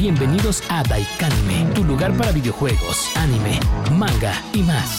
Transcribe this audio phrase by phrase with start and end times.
[0.00, 3.60] Bienvenidos a Daikanime, tu lugar para videojuegos, anime,
[3.98, 4.98] manga y más.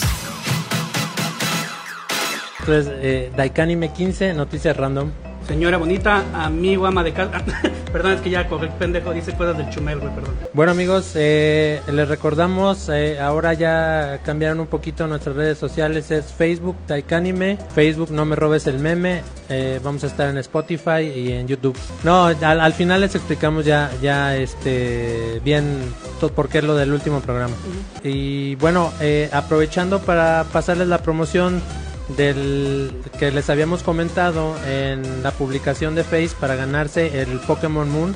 [2.60, 5.10] Entonces, eh, Daikanime 15, noticias random.
[5.52, 7.44] Señora bonita, amigo ama de casa.
[7.92, 10.34] perdón, es que ya el pendejo dice cosas del chumel, güey, perdón.
[10.54, 16.32] Bueno amigos, eh, les recordamos, eh, ahora ya cambiaron un poquito nuestras redes sociales, es
[16.32, 21.32] Facebook, Taikanime, Facebook No Me Robes el Meme, eh, vamos a estar en Spotify y
[21.32, 21.76] en YouTube.
[22.02, 26.76] No, al, al final les explicamos ya, ya este, bien todo por qué es lo
[26.76, 27.54] del último programa.
[28.02, 31.60] Y bueno, eh, aprovechando para pasarles la promoción
[32.16, 38.14] del que les habíamos comentado en la publicación de Face para ganarse el Pokémon Moon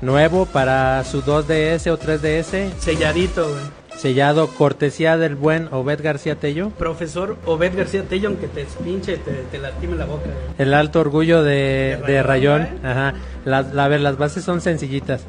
[0.00, 3.60] nuevo para su 2DS o 3DS, Selladito, güey.
[3.96, 6.70] sellado cortesía del buen Obed García Tello.
[6.70, 10.36] Profesor Obed García Tello, aunque te pinche, te, te lastime la boca, güey.
[10.58, 12.68] El alto orgullo de, De de Rayón.
[12.84, 13.14] Ajá.
[13.44, 15.22] Las, la- a ver, las bases son sencillitas.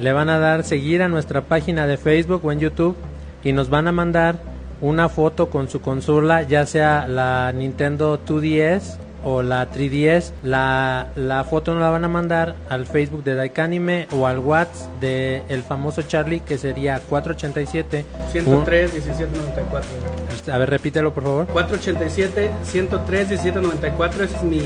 [0.00, 2.96] Le van a dar seguir a nuestra página de Facebook o en YouTube
[3.44, 4.36] y nos van a mandar
[4.80, 10.32] una foto con su consola, ya sea la Nintendo 2DS o la 3DS.
[10.44, 15.00] La, la foto nos la van a mandar al Facebook de Daikanime o al WhatsApp
[15.00, 18.04] de el famoso Charlie que sería 487.
[18.32, 20.12] 103, 1794, güey.
[20.46, 21.46] Un- a ver, repítelo por favor.
[21.48, 24.62] 487, 103, 1794, ese es mi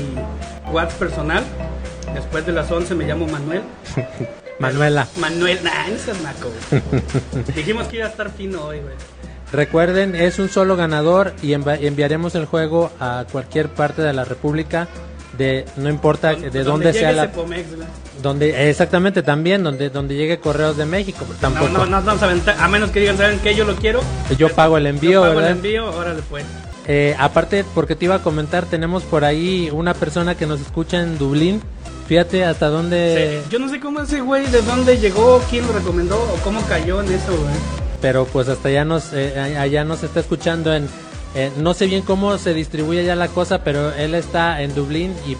[0.71, 1.43] WhatsApp personal.
[2.13, 3.61] Después de las 11 me llamo Manuel.
[4.59, 5.07] Manuela.
[5.19, 6.51] Manuel, nah, no seas naco.
[7.55, 8.93] Dijimos que iba a estar fino hoy, güey.
[9.51, 14.87] Recuerden, es un solo ganador y enviaremos el juego a cualquier parte de la República,
[15.37, 17.65] de no importa de Donde dónde sea la, Pomex,
[18.21, 21.85] donde exactamente también donde donde llegue Correos de México, No, tampoco.
[21.85, 23.55] no, a menos que digan, ¿saben qué?
[23.55, 24.01] Yo lo quiero.
[24.37, 25.51] Yo pago el envío, Yo pago ¿verdad?
[25.51, 26.45] el envío, órale pues.
[26.87, 31.01] Eh, aparte, porque te iba a comentar, tenemos por ahí una persona que nos escucha
[31.01, 31.61] en Dublín.
[32.07, 35.73] Fíjate hasta dónde, Sí, Yo no sé cómo ese güey, de dónde llegó, quién lo
[35.73, 37.80] recomendó o cómo cayó en eso, güey.
[38.01, 40.87] Pero pues hasta allá nos eh, allá nos está escuchando en
[41.35, 45.15] eh, no sé bien cómo se distribuye ya la cosa, pero él está en Dublín
[45.25, 45.35] y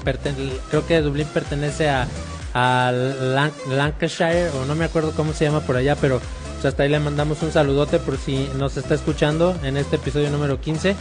[0.69, 2.07] creo que Dublín pertenece a,
[2.53, 6.21] a Lan- Lancashire o no me acuerdo cómo se llama por allá, pero
[6.53, 10.29] pues, hasta ahí le mandamos un saludote por si nos está escuchando en este episodio
[10.29, 10.95] número 15.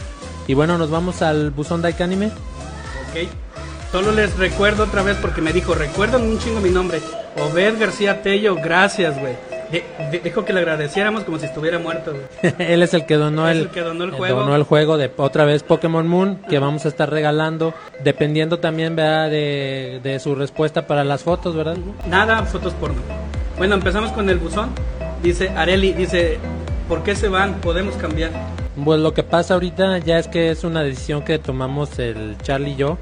[0.47, 2.25] Y bueno, nos vamos al buzón Daikanime.
[2.27, 3.29] Ok.
[3.93, 6.99] Solo les recuerdo otra vez porque me dijo, recuerdan un chingo mi nombre.
[7.37, 9.35] Obed García Tello, gracias, güey.
[9.71, 12.13] De- de- dijo que le agradeciéramos como si estuviera muerto.
[12.59, 14.39] Él es el que donó el, el que donó el eh, juego.
[14.41, 17.73] donó el juego de otra vez Pokémon Moon que vamos a estar regalando
[18.03, 19.29] dependiendo también ¿verdad?
[19.29, 21.77] De, de su respuesta para las fotos, ¿verdad?
[22.07, 23.01] Nada, fotos porno.
[23.57, 24.69] Bueno, empezamos con el buzón.
[25.23, 26.39] Dice Areli, dice,
[26.89, 27.55] ¿por qué se van?
[27.61, 28.31] Podemos cambiar.
[28.83, 32.71] Pues lo que pasa ahorita ya es que es una decisión que tomamos el Charlie
[32.71, 32.97] y yo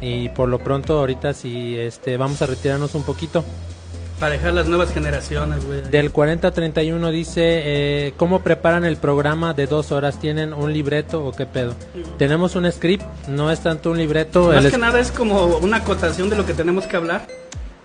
[0.00, 3.44] y por lo pronto ahorita sí este vamos a retirarnos un poquito.
[4.20, 5.82] Para dejar las nuevas generaciones, güey.
[5.82, 10.18] Del 40 a 31 dice, eh, ¿cómo preparan el programa de dos horas?
[10.20, 11.74] ¿Tienen un libreto o qué pedo?
[12.16, 14.52] Tenemos un script, no es tanto un libreto.
[14.52, 17.26] Más el que nada es como una acotación de lo que tenemos que hablar.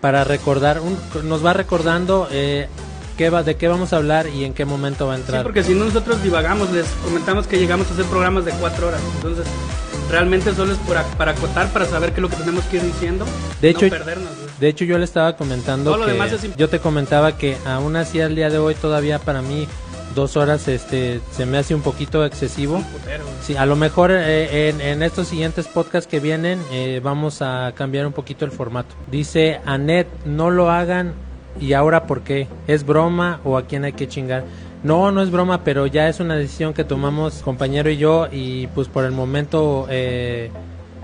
[0.01, 0.97] para recordar, un-
[1.27, 2.69] nos va recordando eh,
[3.17, 5.43] qué va, de qué vamos a hablar y en qué momento va a Sí, entrar.
[5.43, 9.01] porque si no nosotros divagamos, les comentamos que llegamos a hacer programas de cuatro horas.
[9.17, 9.45] Entonces,
[10.09, 12.77] realmente solo es por ac- para acotar, para saber qué es lo que tenemos que
[12.77, 13.25] ir diciendo.
[13.61, 14.48] De no hecho, perdernos, güey.
[14.59, 18.21] De hecho yo le estaba comentando Todo que es yo te comentaba que aún así
[18.21, 19.67] al día de hoy todavía para mí
[20.15, 22.83] dos horas este se me hace un poquito excesivo.
[23.41, 27.73] Sí, a lo mejor eh, en, en estos siguientes podcasts que vienen eh, vamos a
[27.75, 28.95] cambiar un poquito el formato.
[29.09, 31.13] Dice Anet, no lo hagan
[31.59, 34.43] y ahora por qué, es broma o a quién hay que chingar.
[34.83, 38.67] No, no es broma, pero ya es una decisión que tomamos compañero y yo y
[38.67, 40.51] pues por el momento eh,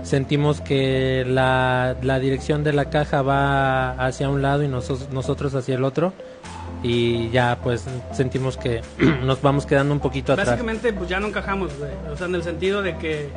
[0.06, 5.54] sentimos que la, la dirección de la caja va hacia un lado y nosotros, nosotros
[5.54, 6.12] hacia el otro
[6.82, 8.82] y ya pues sentimos que
[9.24, 10.46] nos vamos quedando un poquito atrás.
[10.48, 11.90] Básicamente, pues ya no encajamos, güey.
[12.12, 13.28] O sea, en el sentido de que.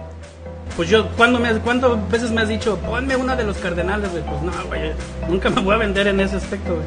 [0.75, 4.23] Pues yo, ¿cuándo me, ¿cuántas veces me has dicho, ponme una de los cardenales, güey?
[4.23, 4.91] Pues no, güey.
[5.27, 6.85] Nunca me voy a vender en ese aspecto, güey.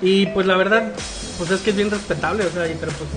[0.00, 0.92] Y pues la verdad,
[1.36, 3.10] pues es que es bien respetable, o sea, y- pero pues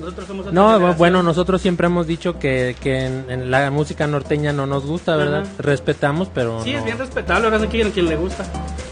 [0.00, 0.52] nosotros somos.
[0.52, 4.84] No, bueno, nosotros siempre hemos dicho que, que en, en la música norteña no nos
[4.86, 5.42] gusta, ¿verdad?
[5.42, 5.50] Ajá.
[5.58, 6.78] Respetamos, pero Sí, no.
[6.78, 8.44] es bien respetable, ahora sí que a quien le gusta.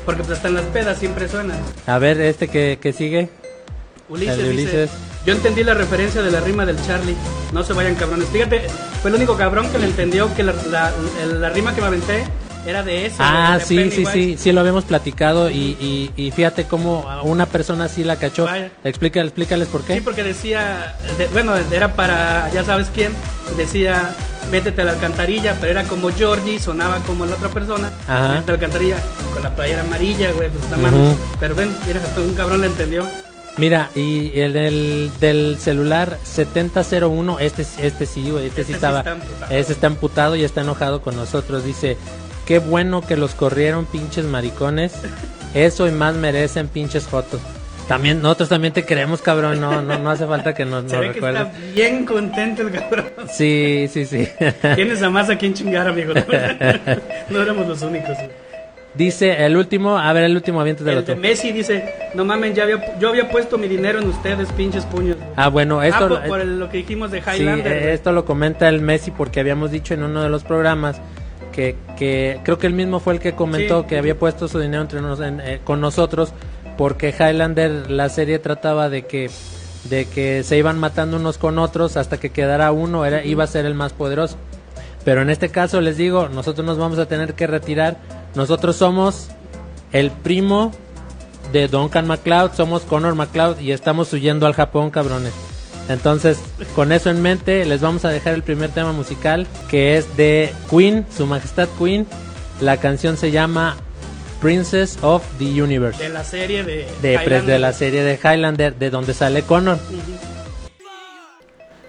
[0.04, 1.54] Porque pues hasta en las pedas siempre suena.
[1.86, 3.28] A ver, este que, que sigue.
[4.08, 4.90] Ulises, dice, Ulises.
[5.26, 7.14] yo entendí la referencia de la rima del Charlie.
[7.52, 8.26] No se vayan cabrones.
[8.28, 8.62] Fíjate,
[9.02, 10.92] fue el único cabrón que le entendió que la, la-
[11.26, 12.24] la rima que me aventé
[12.68, 13.16] era de ese.
[13.18, 17.46] Ah, de sí, sí, sí, sí lo habíamos platicado y, y, y fíjate cómo una
[17.46, 18.44] persona sí la cachó.
[18.44, 18.70] Vaya.
[18.84, 19.94] Explica, explícales por qué.
[19.94, 23.12] Sí, porque decía, de- bueno, era para, ya sabes quién,
[23.56, 24.14] decía,
[24.50, 28.28] métete a la alcantarilla, pero era como Georgie, sonaba como la otra persona, Ajá.
[28.34, 28.96] métete a la alcantarilla,
[29.34, 30.94] con la playera amarilla, güey, pues está mal.
[30.94, 31.16] Ujú.
[31.40, 33.06] Pero ven, mira, hasta un cabrón le entendió.
[33.56, 39.00] Mira, y el del, del celular 7001, este, este sí, güey, este, Este sí estaba,
[39.00, 39.18] está
[39.50, 41.64] ese está emputado y está enojado con nosotros.
[41.64, 41.96] Dice,
[42.48, 44.94] qué bueno que los corrieron pinches maricones,
[45.54, 47.40] eso y más merecen pinches fotos.
[47.86, 50.98] También, nosotros también te queremos, cabrón, no, no, no hace falta que nos, nos ve
[51.08, 51.42] que recuerdes.
[51.46, 53.04] está bien contento el cabrón.
[53.30, 54.26] Sí, sí, sí.
[54.74, 56.12] Tienes a más a quien chingar, amigo.
[57.30, 58.16] No éramos los únicos.
[58.94, 61.22] Dice el último, a ver el último aviento del El de otro.
[61.22, 65.16] Messi dice, no mamen, ya había, yo había puesto mi dinero en ustedes, pinches puños.
[65.16, 65.28] güey".
[65.36, 67.72] Ah, bueno, esto ah, por, por el- lo que dijimos de Sí, Highlander.
[67.76, 67.92] eh, güey.
[67.92, 71.00] esto lo comenta el Messi porque habíamos dicho en uno de los programas
[71.50, 73.86] que, que creo que él mismo fue el que comentó Sí.
[73.88, 76.32] que había puesto su dinero entre nos- en- eh, con nosotros
[76.76, 79.30] porque Highlander la serie trataba de que
[79.84, 83.46] de que se iban matando unos con otros hasta que quedara uno era iba a
[83.46, 84.36] ser el más poderoso.
[85.04, 87.96] Pero en este caso les digo, nosotros nos vamos a tener que retirar.
[88.34, 89.28] Nosotros somos
[89.92, 90.72] el primo
[91.52, 95.32] de Duncan MacLeod, somos Connor MacLeod y estamos huyendo al Japón, cabrones.
[95.88, 96.38] Entonces,
[96.74, 100.52] con eso en mente, les vamos a dejar el primer tema musical, que es de
[100.70, 102.06] Queen, Su Majestad Queen.
[102.60, 103.76] La canción se llama
[104.40, 106.86] Princess of the Universe, De la serie de...
[107.02, 107.44] de, Highlander.
[107.44, 109.78] de la serie de Highlander, de donde sale Connor.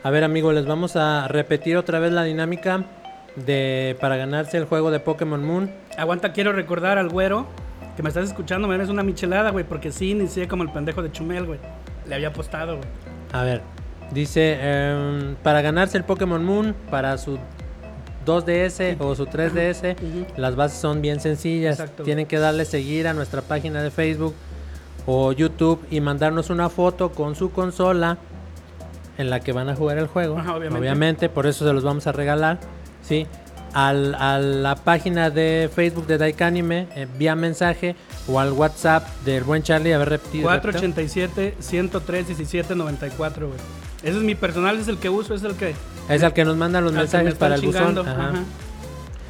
[0.01, 2.85] A ver, amigos, les vamos a repetir otra vez la dinámica
[3.35, 5.71] de para ganarse el juego de Pokémon Moon.
[5.97, 7.47] Aguanta, quiero recordar al güero
[7.95, 11.03] que me estás escuchando, me eres una michelada, güey, porque sí inicié como el pendejo
[11.03, 11.59] de Chumel, güey.
[12.07, 12.87] Le había apostado, güey.
[13.33, 13.61] A ver,
[14.11, 17.37] dice, em, para ganarse el Pokémon Moon, para su
[18.25, 20.25] 2DS o su 3DS, Ujú.
[20.37, 21.79] las bases son bien sencillas.
[21.79, 22.03] Exacto.
[22.03, 24.35] Tienen que darle seguir a nuestra página de Facebook
[25.05, 28.17] o YouTube y mandarnos una foto con su consola
[29.17, 30.37] en la que van a jugar el juego.
[30.37, 31.29] Ajá, obviamente.
[31.29, 32.59] por eso se los vamos a regalar.
[33.01, 33.25] ¿sí?
[33.73, 37.95] Al, a la página de Facebook de Daikanime, eh, vía mensaje
[38.27, 39.93] o al WhatsApp del buen Charlie.
[39.93, 40.49] A ver, repetido.
[40.49, 43.59] 487-103-1794, güey.
[44.03, 45.75] Ese es mi personal, es el que uso, es el que...
[46.09, 47.87] Es el que nos manda los me mensajes para el buzón.
[47.95, 48.29] chingando, Ajá.
[48.29, 48.43] ajá.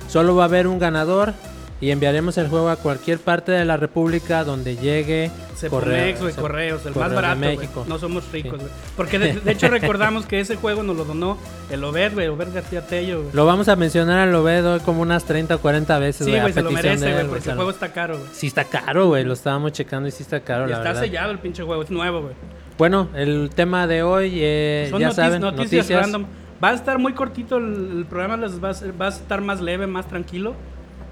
[0.08, 1.34] Solo va a haber un ganador
[1.82, 6.94] y enviaremos el juego a cualquier parte de la República donde llegue Cepomex, correos, el
[6.94, 7.40] Correos más barato.
[7.40, 7.86] México.
[7.88, 8.58] No somos ricos, Sí.
[8.60, 8.72] güey.
[8.98, 11.38] Porque de, de hecho recordamos que ese juego nos lo donó
[11.70, 13.34] el Obed, güey, Obed García Tello, güey.
[13.34, 16.42] Lo vamos a mencionar al Lobedo como unas 30 o 40 veces, Sí, güey, a
[16.44, 18.30] güey, se lo merece, güey, porque el juego está caro, güey.
[18.34, 21.02] Sí está caro, güey, lo estábamos checando y sí está caro, Y la está verdad.
[21.04, 22.34] sellado el pinche juego, es nuevo, güey.
[22.80, 26.02] Bueno, el tema de hoy, eh, Son ya saben, noticias, noticias.
[26.02, 26.26] random.
[26.64, 29.42] Va a estar muy cortito el, el programa, les va a, ser- va a estar
[29.42, 30.56] más leve, más tranquilo.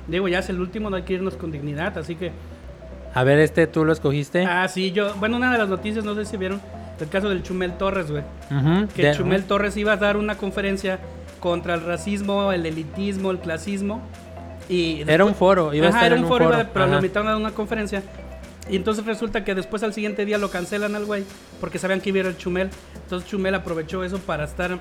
[0.08, 2.32] Digo, ya es el último, no hay que irnos con dignidad, así que...
[3.14, 4.46] A ver, este tú lo escogiste.
[4.46, 5.14] Ah, sí, yo...
[5.16, 6.62] Bueno, una de las noticias, no sé si vieron,
[7.02, 8.24] el caso del Chumel Torres, güey.
[8.50, 11.00] Ujú, Que de- Chumel Torres iba a dar una conferencia
[11.42, 14.02] contra el racismo, el elitismo, el clasismo.
[14.70, 16.60] Y Era un foro, iba a Ajá, estar era un foro, foro.
[16.62, 18.04] iba- pero lo invitaron a dar una conferencia.
[18.70, 21.24] Y entonces resulta que después al siguiente día lo cancelan al güey
[21.60, 22.70] porque sabían que iba a ir el Chumel.
[23.04, 24.80] Entonces Chumel aprovechó eso para estar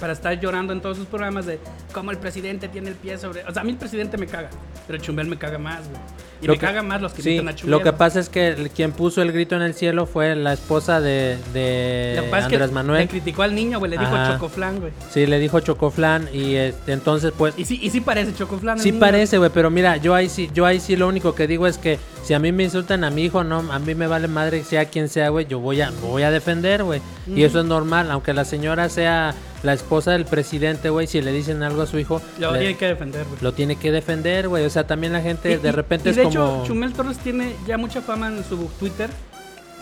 [0.00, 1.58] para estar llorando en todos sus programas de
[1.92, 3.42] cómo el presidente tiene el pie sobre...
[3.44, 4.50] O sea, a mí el presidente me caga,
[4.86, 6.00] pero Chumel me caga más, güey.
[6.40, 7.70] Y Lo me que- caga más los que Sí, invitan a Chumel.
[7.72, 10.52] lo que pasa es que el- quien puso el grito en el cielo fue la
[10.52, 13.08] esposa de, de Lo que pasa es que Andrés Le Manuel.
[13.08, 14.34] criticó al niño, güey, le dijo Ajá.
[14.34, 14.92] chocoflan, güey.
[15.10, 18.76] Sí, le dijo Chocoflan y este, entonces pues Y sí, y sí parece chocoflan.
[18.78, 19.00] el sí niño.
[19.00, 21.76] parece, güey, pero mira, yo ahí sí, yo ahí sí lo único que digo es
[21.76, 24.62] que si a mí me insultan a mi hijo, no, a mí me vale madre
[24.62, 27.00] sea quien sea, güey, yo voy a voy a defender, güey.
[27.26, 31.32] Y eso es normal, aunque la señora sea la esposa del presidente, güey, si le
[31.32, 33.38] dicen algo a su hijo, Lo le- tiene que defender, güey.
[33.40, 34.64] lo tiene que defender, güey.
[34.64, 37.18] O sea, también la gente Y- de repente y es de como hecho, Chumel Torres
[37.18, 39.10] tiene ya mucha fama en su Twitter.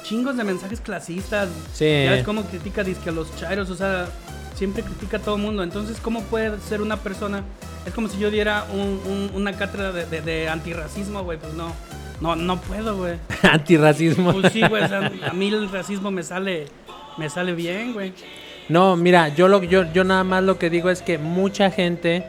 [0.02, 1.49] Chingos de mensajes clasistas.
[1.75, 1.85] Sí.
[2.04, 4.06] Ya ves cómo critica dizque a los chairos, o sea,
[4.54, 5.62] siempre critica a todo el mundo.
[5.64, 7.42] Entonces, ¿cómo puede ser una persona?
[7.85, 11.38] Es como si yo diera un- un- una cátedra de, de- de antirracismo, güey.
[11.38, 11.73] Pues no,
[12.21, 13.14] no, no puedo, güey.
[13.42, 14.33] antirracismo.
[14.33, 14.85] Pues sí, güey.
[14.85, 16.66] o sea, a mí el racismo me sale,
[17.18, 18.12] me sale bien, güey.
[18.68, 22.25] No, mira, yo lo yo yo nada más lo que digo es que mucha gente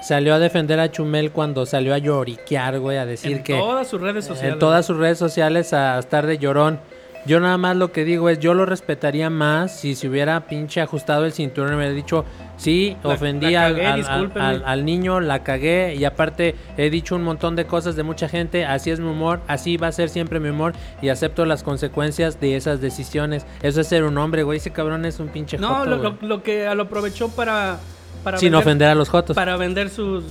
[0.00, 3.88] salió a defender a Chumel cuando salió a lloriquear, güey, a decir En que todas
[3.88, 4.54] sus redes sociales.
[4.54, 6.80] en todas sus redes sociales a estar de llorón.
[7.26, 10.80] Yo nada más lo que digo es, yo lo respetaría más si se hubiera pinche
[10.80, 12.24] ajustado el cinturón y me hubiera dicho,
[12.60, 14.46] sí, La- ofendí la al, cagué, al- al- discúlpenme".
[14.46, 18.28] al- al niño, la cagué y aparte he dicho un montón de cosas de mucha
[18.28, 21.62] gente, así es mi humor, así va a ser siempre mi humor y acepto las
[21.62, 23.46] consecuencias de esas decisiones.
[23.62, 26.16] Eso es ser un hombre, güey, ese cabrón es un pinche No, joto, lo, lo-
[26.20, 27.78] lo que lo aprovechó para.
[28.22, 29.34] para Sin vender- ofender a los jotos.
[29.34, 30.24] Para vender sus,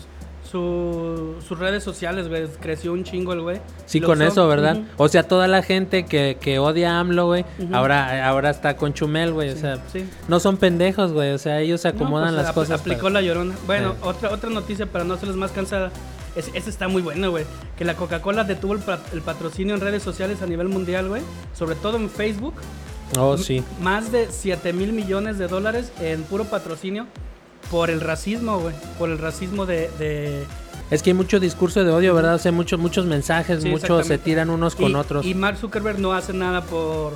[0.50, 2.48] su- sus redes sociales, güey.
[2.60, 3.62] Creció un chingo el güey.
[3.86, 4.28] Sí, con usó.
[4.28, 4.80] eso, ¿verdad?
[4.98, 8.94] O sea, toda la gente que, que odia a AMLO, güey, ahora, ahora está con
[8.94, 9.50] Chumel, güey.
[9.50, 10.08] O sea, sí.
[10.28, 11.32] no son pendejos, güey.
[11.32, 12.80] O sea, ellos se acomodan No, pues, las cosas.
[12.82, 13.56] Aplicó para- la llorona.
[13.66, 13.98] Bueno, Sí.
[14.04, 15.92] otra, otra noticia para no hacerles más cansada.
[16.36, 17.44] ese, ese está muy bueno, güey.
[17.78, 18.82] Que la Coca-Cola detuvo el,
[19.14, 21.22] el patrocinio en redes sociales a nivel mundial, güey.
[21.58, 22.54] Sobre todo en Facebook.
[23.18, 23.64] Oh, sí.
[23.82, 27.08] Más de 7 mil millones de dólares en puro patrocinio
[27.70, 28.76] por el racismo, güey.
[28.98, 29.90] Por el racismo de...
[30.00, 30.44] de-
[30.92, 32.36] Es que hay mucho discurso de odio, ¿verdad?
[32.36, 35.26] O sea, muchos, muchos mensajes, Sí, muchos se tiran unos con y, otros.
[35.26, 37.14] Y Mark Zuckerberg no hace nada por...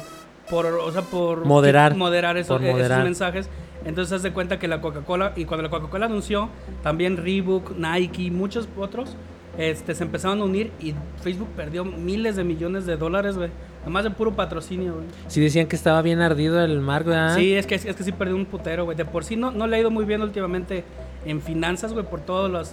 [0.49, 1.45] por o sea, por...
[1.45, 1.95] Moderar.
[1.95, 3.49] Moderar esos, Por esos mensajes.
[3.85, 5.33] Entonces, haz de cuenta que la Coca-Cola...
[5.35, 6.49] Y cuando la Coca-Cola anunció,
[6.83, 9.15] también Reebok, Nike, muchos otros...
[9.55, 13.51] Este, se empezaron a unir y Facebook perdió miles de millones de dólares, güey.
[13.83, 15.05] Además de puro patrocinio, güey.
[15.27, 17.35] Sí decían que estaba bien ardido el mar, ¿verdad?
[17.35, 18.97] Sí, es que, es que sí perdió un putero, güey.
[18.97, 20.83] De por sí no, no le ha ido muy bien últimamente
[21.25, 22.71] en finanzas, güey, por todos los,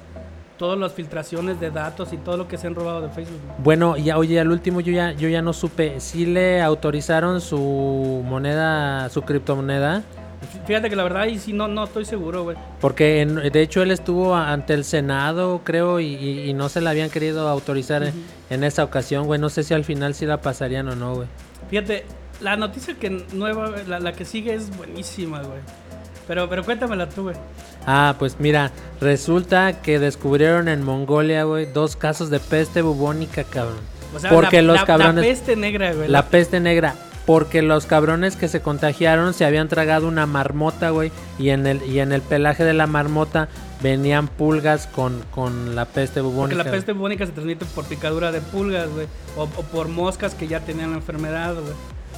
[0.57, 3.41] todas las filtraciones de datos y todo lo que se han robado de Facebook.
[3.45, 3.59] güey.
[3.63, 8.23] Bueno, ya oye, al último yo ya yo ya no supe si le autorizaron su
[8.25, 10.05] moneda, su criptomoneda,
[10.67, 12.57] Fíjate que la verdad ahí sí no, no estoy seguro, güey.
[12.81, 16.81] porque en- de hecho él estuvo ante el Senado, creo, y, y- y no se
[16.81, 18.15] la habían querido autorizar en-
[18.49, 19.39] en esa ocasión, güey.
[19.41, 21.29] No sé si al final sí la pasarían o no, güey.
[21.69, 22.05] Fíjate,
[22.41, 25.61] la noticia que nueva, la, la que sigue es buenísima, güey.
[26.27, 27.37] Pero, pero cuéntamela tú, güey.
[27.87, 28.71] Ah, pues mira,
[29.01, 33.79] resulta que descubrieron en Mongolia, güey, dos casos de peste bubónica, cabrón.
[34.15, 36.09] O sea, porque la, los la- cabrones La peste negra, güey.
[36.09, 36.95] La peste negra.
[37.27, 41.13] Porque los cabrones que se contagiaron se habían tragado una marmota, güey.
[41.39, 43.49] Y en el, y en el pelaje de la marmota
[43.83, 46.65] venían pulgas con, con la peste Porque bubónica.
[46.65, 49.07] la peste bubónica se transmite por picadura de pulgas, güey.
[49.37, 51.75] O, o por moscas que ya tenían la enfermedad, güey.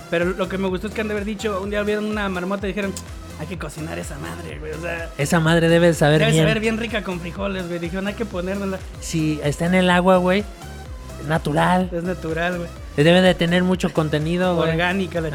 [0.09, 2.29] Pero lo que me gustó es que han de haber dicho, un día vieron una
[2.29, 2.93] marmota y dijeron,
[3.41, 4.73] hay que cocinar esa madre, güey.
[4.73, 6.45] O sea, Esa madre debe de saber debe bien.
[6.45, 7.79] saber bien rica con frijoles, güey.
[7.81, 8.79] Dijeron, hay que ponérnosla.
[9.01, 10.45] Si está en el agua, güey,
[11.29, 11.91] natural.
[11.93, 12.69] Es natural, güey.
[12.97, 14.71] Debe de tener mucho contenido, güey.
[14.71, 15.31] Orgánica la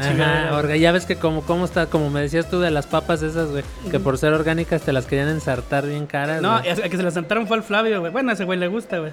[0.52, 3.50] orga- ya ves que como, como está, como me decías tú de las papas esas,
[3.50, 6.40] güey, que por ser orgánicas te las querían ensartar bien caras.
[6.40, 8.12] No, es que se la sentaron fue al Flavio, güey.
[8.12, 9.12] Bueno, a ese güey le gusta, güey.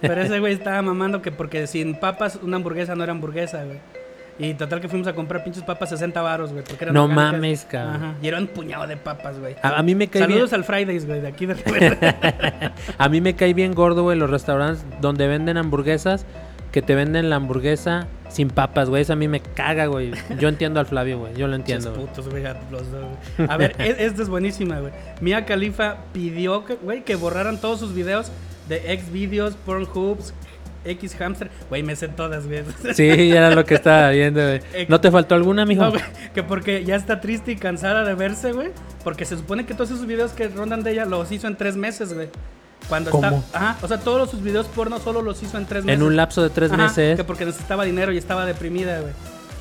[0.00, 3.78] Pero ese güey estaba mamando que porque sin papas una hamburguesa no era hamburguesa, güey.
[4.38, 6.62] Y total que fuimos a comprar pinches papas 60 varos, güey.
[6.62, 7.32] porque eran No orgánicas.
[7.32, 7.94] mames, cabrón.
[7.96, 8.14] Ajá.
[8.20, 9.54] Y era un puñado de papas, güey.
[9.62, 10.32] a, a mí me cae bien.
[10.32, 12.14] Saludos al Fridays, güey, de aquí de repente.
[12.98, 16.26] A mí me cae bien gordo, güey, los restaurantes donde venden hamburguesas,
[16.76, 19.00] que te venden la hamburguesa sin papas, güey.
[19.00, 20.12] Eso a mí me caga, güey.
[20.38, 21.34] Yo entiendo al Flavio, güey.
[21.34, 21.94] Yo lo entiendo.
[21.94, 23.02] Putos, güey, a los dos,
[23.38, 23.48] güey.
[23.48, 24.92] A ver, e- esta es buenísima, güey.
[25.22, 28.30] Mia Khalifa pidió, que, güey, que borraran todos sus videos
[28.68, 30.34] de X videos, Pornhubs,
[30.84, 31.50] X Hamster.
[31.70, 32.62] Güey, me sé todas, güey.
[32.92, 34.60] Sí, era lo que estaba viendo, güey.
[34.86, 35.84] ¿No te faltó alguna, mijo?
[35.84, 36.02] No, güey,
[36.34, 38.68] que porque ya está triste y cansada de verse, güey.
[39.02, 41.74] Porque se supone que todos esos videos que rondan de ella los hizo en tres
[41.74, 42.28] meses, güey.
[42.88, 43.38] Cuando ¿Cómo?
[43.44, 43.58] está.
[43.58, 46.00] Ajá, o sea, todos sus videos porno solo los hizo en tres meses.
[46.00, 47.16] en un lapso de tres Ajá, meses.
[47.16, 49.12] Que porque necesitaba dinero y estaba deprimida, güey.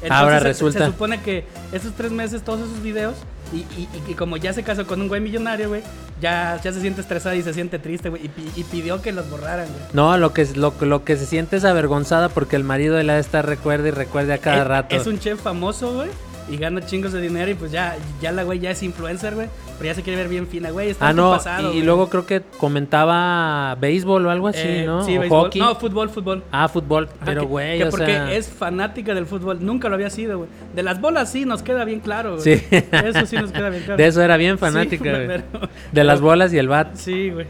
[0.09, 0.79] Ahora se- resulta.
[0.79, 3.15] Se, supone que esos tres meses, todos esos videos,
[3.53, 5.81] y, y- y- como ya se casó con un güey millonario, güey,
[6.21, 8.25] ya, ya se siente estresada y se siente triste, güey.
[8.25, 9.79] Y, y pidió que los borraran, güey.
[9.93, 13.03] No, lo que, es- lo, lo que se siente es avergonzada porque el marido de
[13.03, 14.95] la esta recuerda y recuerda a cada Es- rato.
[14.95, 16.09] Es un chef famoso, güey.
[16.47, 19.47] Y gana chingos de dinero y pues ya, ya la güey ya es influencer, güey.
[19.79, 20.91] Pero ya se quiere ver bien fina, güey.
[20.91, 25.03] Está Ah, no, pasado, y, luego creo que comentaba béisbol o algo así, Eh, ¿no?
[25.03, 25.45] Sí, o béisbol.
[25.45, 25.59] hockey.
[25.61, 26.43] No, fútbol, fútbol.
[26.51, 28.31] Ah, fútbol, Ajá, pero güey, o porque sea...
[28.31, 29.57] es fanática del fútbol.
[29.65, 30.49] Nunca lo había sido, güey.
[30.75, 32.57] De las bolas sí nos queda bien claro, güey.
[32.59, 32.63] Sí.
[32.71, 33.97] Eso sí nos queda bien claro.
[33.97, 35.27] De eso era bien Sí, fanática, güey.
[35.27, 35.43] pero-
[35.91, 36.93] De las bolas y el bat.
[36.95, 37.47] Sí, güey.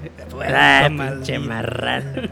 [0.53, 2.21] Ah, Bueno, pinche marrano.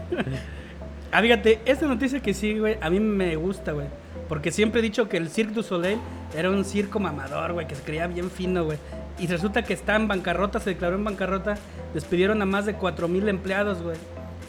[1.16, 3.86] Ah, fíjate, esta noticia que sí, güey, a mí me gusta, güey.
[4.28, 5.98] Porque siempre he dicho que el Cirque du Soleil
[6.36, 8.78] era un circo mamador, güey, que se creía bien fino, güey.
[9.18, 11.56] Y resulta que está en bancarrota, se declaró en bancarrota.
[11.92, 13.96] Despidieron a más de 4 mil empleados, güey.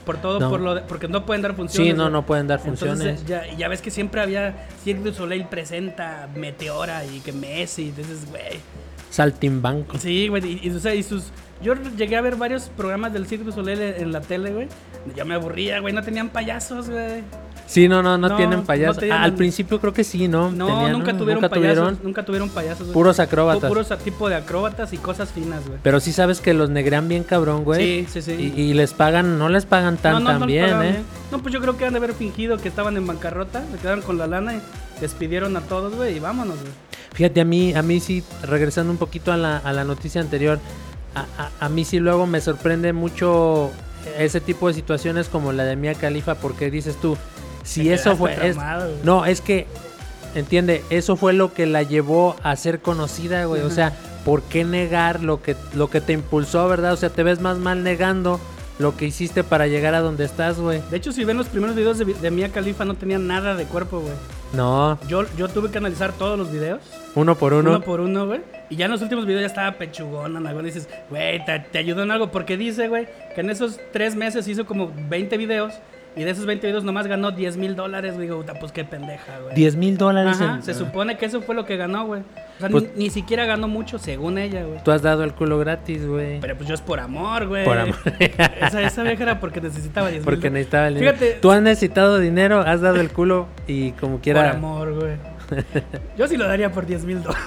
[0.06, 0.50] Por todo, No.
[0.50, 1.92] por lo de- porque no pueden dar funciones.
[1.92, 2.14] Sí, no, güey.
[2.14, 3.26] no pueden dar Entonces, funciones.
[3.26, 8.30] ya, ya ves que siempre había Cirque du Soleil presenta Meteora y que Messi, entonces,
[8.30, 8.60] güey.
[9.10, 9.98] Saltimbanco.
[9.98, 11.32] Sí, güey, y, y, o sea, y sus...
[11.62, 14.68] Yo llegué a ver varios programas del Cirque du Soleil en la tele, güey.
[15.16, 17.24] Ya me aburría, güey, no tenían payasos, güey.
[17.68, 18.98] Sí, no, no, no, No, tienen no payasos.
[19.00, 20.52] tenían- Ah, al principio creo que sí, ¿no?
[20.52, 21.18] No, Tenían, nunca ¿no?
[21.20, 22.00] tuvieron Nunca payasos, tuvieron.
[22.04, 22.80] nunca tuvieron payasos.
[22.88, 22.94] güey.
[22.94, 23.70] Puros Pu- acróbatas.
[23.70, 25.80] Puros tipo de acróbatas y cosas finas, güey.
[25.82, 28.06] Pero sí sabes que los negrean bien cabrón, güey.
[28.06, 28.54] Sí, sí, sí.
[28.56, 31.02] Y, y les pagan, no les pagan tan, no, no, tan no bien, ¿eh?
[31.32, 34.02] No, pues yo creo que han de haber fingido que estaban en bancarrota, se quedaron
[34.04, 34.62] con la lana y
[35.02, 36.72] despidieron a todos, güey, y vámonos, güey.
[37.14, 40.60] Fíjate, a mí, a mí sí, regresando un poquito a la, a la noticia anterior,
[41.16, 43.72] a, a- a mí sí luego me sorprende mucho
[44.18, 47.18] ese tipo de situaciones como la de Mia Khalifa, porque dices tú,
[47.64, 48.32] si Te eso fue...
[48.34, 49.68] es- traumado, no, es que,
[50.36, 53.62] entiende, eso fue lo que la llevó a ser conocida, güey.
[53.62, 53.94] O sea,
[54.24, 56.94] ¿por qué negar lo que, lo que te impulsó, verdad?
[56.94, 58.40] O sea, te ves más mal negando
[58.78, 60.82] lo que hiciste para llegar a donde estás, güey.
[60.92, 63.64] De hecho, si ven los primeros videos de, de Mia Khalifa, no tenía nada de
[63.66, 64.14] cuerpo, güey.
[64.54, 66.82] No, Yo, yo tuve que analizar todos los videos.
[67.16, 67.70] uno por uno.
[67.72, 68.42] Uno por uno, güey.
[68.70, 70.66] Y ya en los últimos videos ya estaba pechugón, güey.
[70.66, 72.32] Dices, güey, te, te ayudó en algo.
[72.32, 75.74] Porque dice, güey, que en esos tres meses hizo como 20 videos.
[76.18, 78.28] Y de esos 20 videos nomás ganó 10 mil dólares, güey.
[78.28, 79.54] Digo, "Puta, pues qué pendeja, güey.
[79.54, 80.40] 10 mil dólares.
[80.40, 82.22] Ajá, en- se supone que eso fue lo que ganó, güey.
[82.22, 84.82] O sea, Pues- ni, ni siquiera ganó mucho, según ella, güey.
[84.82, 86.40] Tú has dado el culo gratis, güey.
[86.40, 87.66] Pero pues yo es por amor, güey.
[87.66, 87.96] Por amor.
[88.62, 91.18] esa, esa vieja era porque necesitaba 10 Porque necesitaba el dinero.
[91.18, 94.52] Fíjate, Tú has necesitado dinero, has dado el culo y como por quiera.
[94.52, 95.18] amor, güey.
[96.18, 97.46] Yo sí lo daría por 10 mil dólares.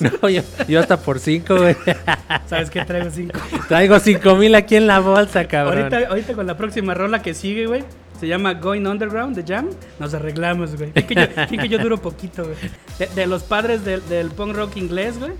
[0.22, 1.76] No, yo, yo hasta por 5, güey.
[2.46, 2.84] ¿Sabes qué?
[2.84, 3.38] Traigo 5.
[3.68, 5.78] Traigo 5 mil aquí en la bolsa, cabrón.
[5.92, 7.84] Ahorita, ahorita con la próxima rola que sigue, güey.
[8.20, 9.68] Se llama Going Underground de Jam.
[10.00, 10.90] Nos arreglamos, güey.
[10.94, 12.56] Es que yo, es que yo duro poquito, güey.
[12.98, 15.32] De, de los padres del, del punk rock inglés, güey.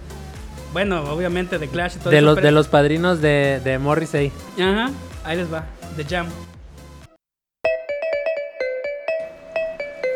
[0.72, 2.26] Bueno, obviamente de Clash y todo de, eso.
[2.26, 4.30] los, pero- de los padrinos de, de Morrissey.
[4.60, 4.90] Ajá,
[5.24, 5.64] ahí les va.
[5.96, 6.26] De Jam.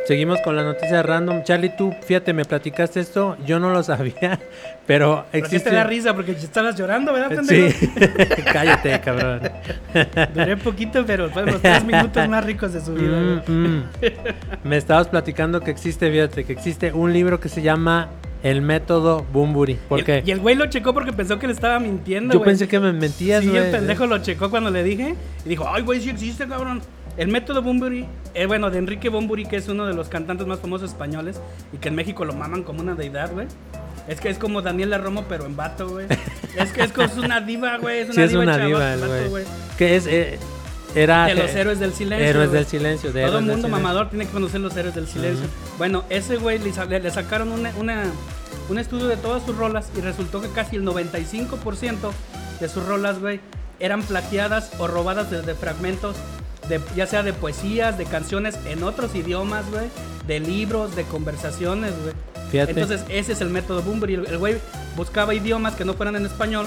[0.07, 1.45] Seguimos con la noticia random.
[1.45, 3.37] Charlie, tú, fíjate, me platicaste esto.
[3.47, 4.41] Yo no lo sabía,
[4.87, 5.71] pero ¿Por qué existe.
[5.71, 6.15] te da risa?
[6.15, 7.71] Porque estabas llorando, ¿verdad, pendejo?
[7.79, 7.89] Sí,
[8.53, 9.41] cállate, cabrón.
[10.35, 13.13] Duré poquito, pero fueron los tres minutos más ricos de su vida,
[13.47, 13.85] Mm, mm.
[14.65, 18.09] Me estabas platicando que existe, fíjate, que existe un libro que se llama
[18.43, 19.75] El método Bumburi.
[19.89, 20.23] ¿Por qué?
[20.27, 22.93] Y el güey lo checó porque pensó que le estaba mintiendo, Yo pensé que me
[22.93, 23.63] mentías, Sí, güey.
[23.67, 26.83] el pendejo lo checó cuando le dije y dijo, ay, güey, sí existe, cabrón.
[27.17, 30.61] El método Bumburi, eh, bueno, de Enrique Bumburi, que es uno de los cantantes más
[30.61, 31.41] famosos españoles
[31.73, 33.47] y que en México lo maman como una deidad, güey.
[34.09, 36.07] Es que es como Daniela Romo, pero en vato, güey.
[36.57, 38.01] es que es, como- es una diva, güey.
[38.01, 39.45] Es una Sí, es diva una diva, vato, güey.
[39.77, 40.07] Que es.
[40.07, 40.39] eh,
[40.95, 41.27] era.
[41.27, 42.27] De los eh, héroes del silencio.
[42.27, 42.59] Héroes güey.
[42.63, 43.13] del silencio.
[43.13, 45.47] De Todo el mundo mamador tiene que conocer los héroes del silencio.
[45.79, 48.05] Bueno, ese güey le, le- sacaron una, una-
[48.71, 52.11] un estudio de todas sus rolas y resultó que casi el 95%
[52.61, 53.41] de sus rolas, güey,
[53.81, 56.17] eran plagiadas o robadas de, de fragmentos,
[56.69, 59.89] de, ya sea de poesías, de canciones en otros idiomas, güey,
[60.27, 62.15] de libros, de conversaciones, güey.
[62.51, 62.73] Fíjate.
[62.73, 64.15] Entonces, ese es el método Boombury.
[64.15, 64.59] El el güey
[64.97, 66.67] buscaba idiomas que no fueran en español,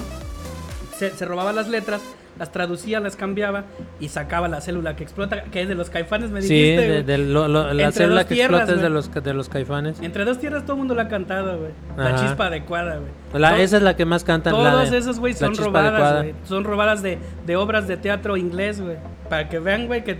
[0.97, 2.01] se, se robaba las letras,
[2.37, 3.63] las traducía, las cambiaba
[3.99, 6.81] y sacaba la célula que explota, que es de los caifanes, me Sí, dijiste.
[6.81, 7.03] de, güey.
[7.03, 9.99] de lo- lo- la célula que tierras, explota es de los, de los caifanes.
[10.01, 11.71] Entre dos tierras todo el mundo la ha cantado, güey.
[11.97, 13.41] La chispa adecuada, güey.
[13.41, 14.53] La- esa es la que más cantan.
[14.53, 16.35] la Todas de- esas, güey, la son robadas, güey.
[16.45, 18.97] Son robadas de, de obras de teatro inglés, güey.
[19.29, 20.19] Para que vean, güey, que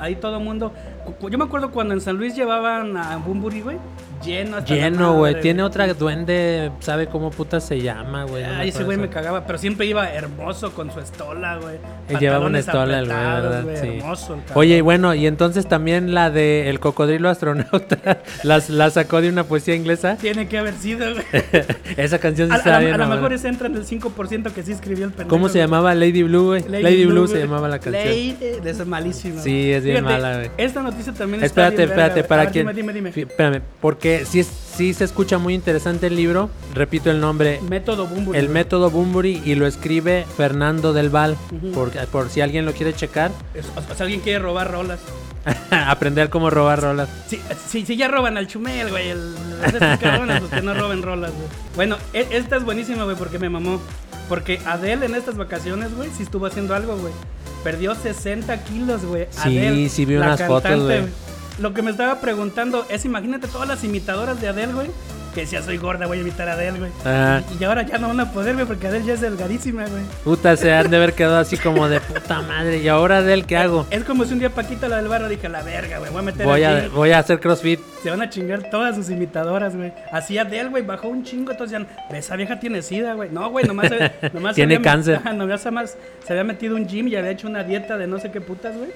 [0.00, 0.72] ahí todo el mundo...
[1.30, 3.78] Yo me acuerdo cuando en San Luis llevaban a Bumburi, güey,
[4.24, 5.40] lleno hasta Lleno, güey.
[5.40, 8.44] Tiene otra duende, sabe cómo puta se llama, güey.
[8.44, 11.78] no Ay, ese güey me cagaba, pero siempre iba hermoso con su estola, güey.
[12.20, 13.62] Llevaba una estola, el güey, ¿verdad?
[13.64, 13.86] güey, Sí.
[13.98, 14.40] Hermoso, el.
[14.54, 19.28] Oye, y bueno, y entonces también la de El cocodrilo astronauta las, la sacó de
[19.28, 20.16] una poesía inglesa.
[20.16, 21.24] Tiene que haber sido, güey.
[21.96, 22.94] Esa canción sí A, bien.
[22.94, 25.28] a lo mejor ese entra en el 5% que sí escribió el pendejo.
[25.30, 25.94] ¿Cómo se llamaba?
[25.94, 26.64] Lady Blue, güey.
[26.68, 28.04] Lady, Blue, se llamaba la canción.
[28.04, 29.42] Lady, de eso es malísimo.
[29.42, 30.50] Sí, es bien Fíjate, mala, güey.
[30.56, 32.28] Esta noticia también Espérate, está espérate, güey.
[32.28, 32.66] para quien.
[32.68, 33.28] Dime, dime, dime.
[33.28, 36.50] Espérame, porque sí, es- sí se escucha muy interesante el libro.
[36.74, 37.60] Repito el nombre.
[37.68, 38.38] Método Bumburi.
[38.38, 41.36] El método Bumburi y lo escribe Fernando del Val.
[41.50, 41.72] Ujú.
[41.72, 43.30] por, por si alguien lo quiere checar.
[43.76, 45.00] O sea, alguien quiere robar rolas.
[45.70, 47.08] Aprender cómo robar rolas.
[47.28, 49.08] Sí, sí, sí, ya roban al chumel, güey.
[49.10, 49.72] El, pues
[50.50, 51.46] que no roben rolas, güey.
[51.74, 53.80] Bueno, e- esta es buenísima, güey, porque me mamó.
[54.28, 57.12] Porque Adele en estas vacaciones, güey, sí estuvo haciendo algo, güey.
[57.64, 59.26] Perdió 60 kilos, güey.
[59.30, 61.04] Sí, Adele, sí vi unas fotos, güey.
[61.58, 64.88] Lo que me estaba preguntando es, imagínate todas las imitadoras de Adele, güey.
[65.34, 66.90] Que decía, soy gorda, voy a imitar a Adele, güey.
[67.04, 67.42] Ajá.
[67.58, 70.02] Y, y ahora ya no van a poder, güey, porque Adele ya es delgadísima, güey.
[70.24, 72.78] Puta, se han de haber quedado así como de puta madre.
[72.78, 73.86] ¿Y ahora de él qué hago?
[73.90, 76.22] Es como si un día Paquita la del barrio dije, la verga, güey, voy a
[76.22, 76.88] meter Voy a, aquí".
[76.88, 77.78] voy a hacer crossfit.
[78.02, 79.92] Se van a chingar todas sus imitadoras, güey.
[80.12, 81.52] Así Adele, güey, bajó un chingo.
[81.52, 83.28] Entonces ya, esa vieja tiene sida, güey.
[83.30, 83.90] No, güey, nomás,
[84.32, 85.20] nomás Tiene había- cáncer.
[85.34, 88.18] Nomás se más- se había metido un gym y había hecho una dieta de no
[88.18, 88.90] sé qué putas, güey.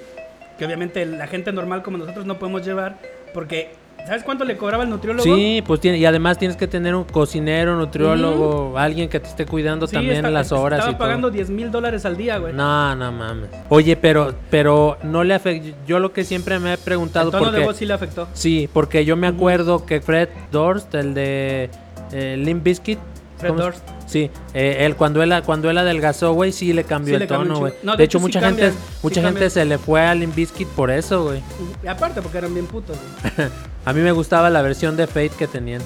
[0.63, 2.97] Que obviamente la gente normal como nosotros no podemos llevar.
[3.35, 3.73] Porque,
[4.07, 5.25] ¿sabes cuánto le cobraba el nutriólogo?
[5.25, 9.45] Sí, pues tiene, y además tienes que tener un cocinero, nutriólogo, alguien que te esté
[9.45, 11.35] cuidando Sí, también está- las horas Estaba y pagando todo.
[11.35, 12.53] 10 mil dólares al día, güey.
[12.53, 13.51] No, no mames.
[13.71, 15.77] Oye, pero, pero no le afecta.
[15.85, 18.29] Yo lo que siempre me he preguntado el tono porque de voz sí le afectó.
[18.33, 21.71] sí, porque yo me acuerdo que Fred Durst, el de
[22.13, 23.01] eh, Limp Bizkit,
[23.43, 23.83] Fred ¿cómo se- Durst.
[24.07, 27.27] Sí, eh, él cuando él cuando él adelgazó, güey, sí le cambió Sí el le
[27.27, 27.73] cambió tono, güey.
[27.83, 29.51] No, de, de hecho, sí mucha cambian, gente, sí mucha gente cambian.
[29.51, 31.43] se le fue a Limp Bizkit por eso, güey.
[31.89, 33.49] Aparte porque eran bien putos, güey.
[33.85, 35.83] a mí me gustaba la versión de Fate que tenían.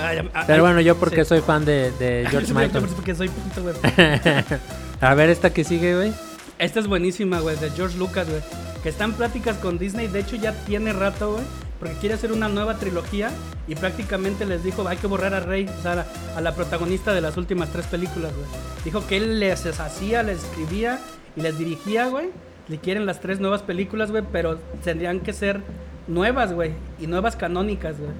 [0.00, 2.84] Ay, ay, Pero bueno, yo porque soy fan de, de George Yo Michael.
[2.94, 3.74] porque soy puto, güey.
[5.00, 6.12] a ver esta que sigue, güey.
[6.58, 8.40] Esta es buenísima, güey, de George Lucas, güey.
[8.82, 10.08] Que está en pláticas con Disney.
[10.08, 11.44] De hecho, ya tiene rato, güey.
[11.78, 13.30] Porque quiere hacer una nueva trilogía.
[13.66, 17.20] Y prácticamente les dijo, hay que borrar a Rey, o sea, a la, protagonista de
[17.20, 18.46] las últimas tres películas, güey.
[18.84, 20.98] Dijo que él les hacía, les escribía
[21.36, 22.30] y les dirigía, güey.
[22.68, 24.24] Le quieren las tres nuevas películas, güey.
[24.32, 25.60] Pero tendrían que ser
[26.06, 26.72] nuevas, güey.
[26.98, 28.12] Y nuevas canónicas, güey.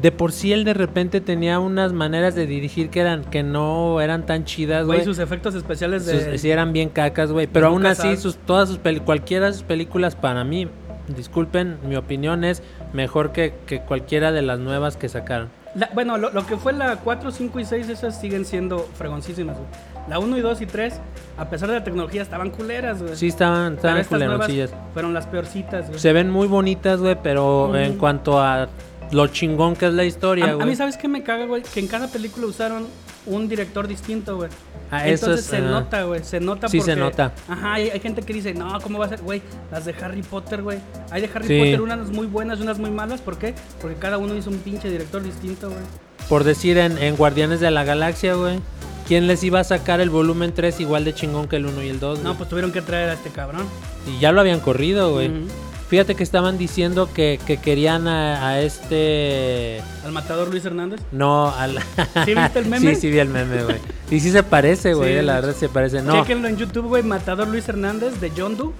[0.00, 4.00] De por sí él de repente tenía unas maneras de dirigir que eran que no
[4.00, 6.32] eran tan chidas, Güey, sus efectos especiales de...
[6.32, 7.46] Sus- sí eran bien cacas, güey.
[7.46, 10.68] Pero aún así, sus, todas sus cualquiera de sus películas para mí,
[11.16, 15.48] disculpen, mi opinión es mejor que, que cualquiera de las nuevas que sacaron.
[15.74, 19.56] La- bueno, lo, lo que fue la 4, 5 y 6, esas siguen siendo fregoncísimas,
[19.58, 19.68] güey.
[20.08, 21.00] La 1 y 2 y 3,
[21.36, 23.16] a pesar de la tecnología, estaban culeras, güey.
[23.16, 24.72] Sí, estaban, estaban culeroncillas.
[24.94, 25.98] fueron las peorcitas, güey.
[25.98, 28.68] Se ven muy bonitas, güey, pero en cuanto a
[29.10, 30.68] lo chingón que es la a, historia, a güey.
[30.68, 31.62] mí, ¿sabes qué me caga, güey?
[31.62, 32.86] Que en cada película usaron
[33.26, 34.50] un director distinto, güey.
[34.90, 36.24] Ah, eso Entonces es, se nota, güey.
[36.24, 37.32] Se nota Sí, se nota.
[37.48, 39.20] Ajá, hay, hay gente que dice, no, ¿cómo va a ser?
[39.20, 40.78] Güey, las de Harry Potter, güey.
[41.10, 41.58] Hay de Harry Sí.
[41.58, 43.20] Potter unas muy buenas y unas muy malas.
[43.20, 43.54] ¿Por qué?
[43.80, 45.80] Porque cada uno hizo un pinche director distinto, güey.
[46.28, 48.60] Por decir en, en Guardianes de la Galaxia, güey.
[49.06, 51.88] ¿Quién les iba a sacar el volumen 3 igual de chingón que el 1 y
[51.90, 52.20] el 2?
[52.24, 53.64] No, pues tuvieron que traer a este cabrón.
[54.08, 55.28] Y ya lo habían corrido, güey.
[55.28, 55.46] Ujú.
[55.88, 59.80] Fíjate que estaban diciendo que, que querían a, a este...
[60.04, 61.00] Al matador Luis Hernández.
[61.12, 61.78] No, al...
[62.24, 62.94] ¿Sí viste el meme?
[62.94, 63.76] sí, sí vi el meme, güey.
[64.10, 65.24] Y sí se parece, güey, Sí.
[65.24, 66.02] la verdad se parece.
[66.02, 67.02] No, Chequenlo en YouTube, güey.
[67.04, 68.72] Matador Luis Hernández de John Doe.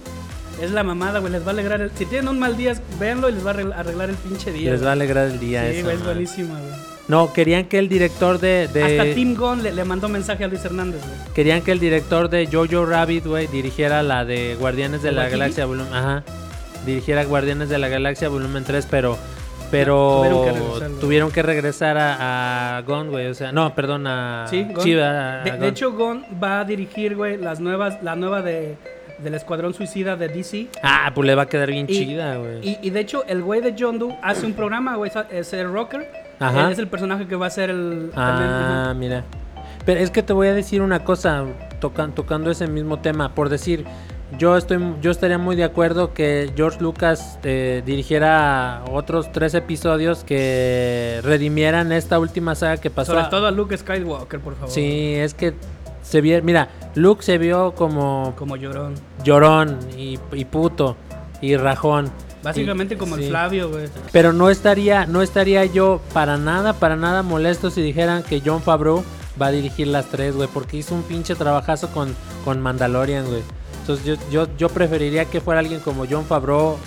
[0.61, 1.31] Es la mamada, güey.
[1.31, 1.91] Les va a alegrar el...
[1.91, 4.71] Si tienen un mal día, véanlo y les va a arregl- arreglar el pinche día.
[4.71, 6.73] les va a alegrar el día Sí, güey, es buenísima, güey.
[7.07, 8.67] No, querían que el director de...
[8.67, 11.33] de- Hasta Tim Gunn le, le mandó mensaje a Luis Hernández, güey.
[11.33, 15.29] Querían que el director de Jojo Rabbit, güey, dirigiera la de Guardianes de ¿De la?
[15.29, 16.23] Galaxia volumen, ajá.
[16.85, 19.17] Dirigiera Guardianes de la Galaxia volumen 3, pero
[19.69, 20.99] pero Tuvieron que regresar, güey.
[21.01, 24.99] tuvieron que regresar a, a Gon, güey, o sea, no, perdón, a Sí, Gunn.
[24.99, 28.77] a- a De, hecho, Gon va a dirigir, güey, las nuevas, la nueva de
[29.19, 30.67] del Escuadrón Suicida de DC.
[30.83, 32.59] Ah, pues le va a quedar bien Y- chida, güey.
[32.61, 35.69] Y, y de hecho, el güey de John Doe hace un programa, güey, es el
[35.73, 36.07] rocker.
[36.39, 36.67] Ajá.
[36.67, 38.11] Él es el personaje que va a ser el...
[38.15, 39.23] Ah, mira.
[39.87, 41.45] Pero es que te voy a decir una cosa,
[41.81, 43.85] tocan, tocando ese mismo tema, por decir,
[44.37, 50.23] yo estoy, yo estaría muy de acuerdo que George Lucas eh, dirigiera otros tres episodios
[50.23, 53.13] que redimieran esta última saga que pasó.
[53.13, 54.69] Sobre todo a Luke Skywalker, por favor.
[54.69, 55.53] Sí, es que
[56.01, 58.95] se vio, mira, Luke se vio como Como llorón.
[59.23, 60.97] llorón y, y puto
[61.41, 62.09] y rajón.
[62.43, 63.23] Básicamente Y- como sí.
[63.23, 63.85] el Flavio, güey.
[64.11, 68.61] Pero no estaría, no estaría yo para nada, para nada molesto si dijeran que John
[68.61, 69.03] Favreau
[69.41, 72.13] va a dirigir las tres, güey, porque hizo un pinche trabajazo con,
[72.45, 73.41] con Mandalorian, güey.
[73.87, 76.77] Entonces yo, yo, yo preferiría que fuera alguien como John Favreau,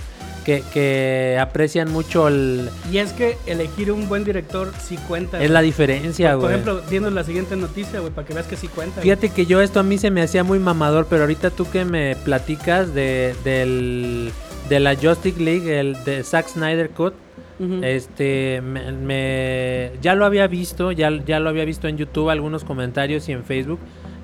[0.45, 2.69] que, que aprecian mucho el...
[2.93, 5.39] Y es que elegir un buen director sí cuenta.
[5.39, 5.49] Es güey.
[5.53, 6.53] la diferencia, Por güey.
[6.53, 8.97] ejemplo, viendo la siguiente noticia, güey, para que veas que sí cuenta.
[8.97, 9.05] güey.
[9.05, 11.85] Fíjate que yo esto a mí se me hacía muy mamador, pero ahorita tú que
[11.87, 14.31] me platicas de, del,
[14.69, 17.15] de la Justice League, el de Zack Snyder Cut.
[17.83, 22.65] Este, me, me- ya lo había visto, ya, ya lo había visto en YouTube, algunos
[22.65, 23.79] comentarios y en Facebook,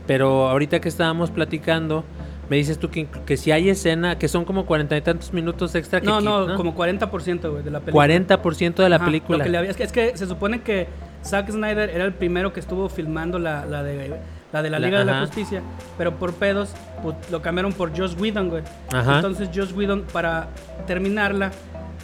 [0.06, 2.02] pero ahorita que estábamos platicando,
[2.48, 5.74] me dices tú que, que si hay escena, que son como cuarenta y tantos minutos
[5.74, 6.00] extra.
[6.00, 8.06] Que no, qui- no, como 40% güey, de la película.
[8.06, 9.38] 40% de la Ajá, película.
[9.38, 10.86] lo que le había- es, que, es que se supone que
[11.24, 14.08] Zack Snyder era el primero que estuvo filmando la, la de
[14.52, 15.20] la de la La- Liga de la.
[15.20, 15.60] Justicia,
[15.98, 16.70] pero por pedos
[17.02, 18.62] pues, lo cambiaron por Joss Whedon, güey.
[18.92, 19.16] Ajá.
[19.16, 20.48] Entonces Joss Whedon para
[20.86, 21.50] terminarla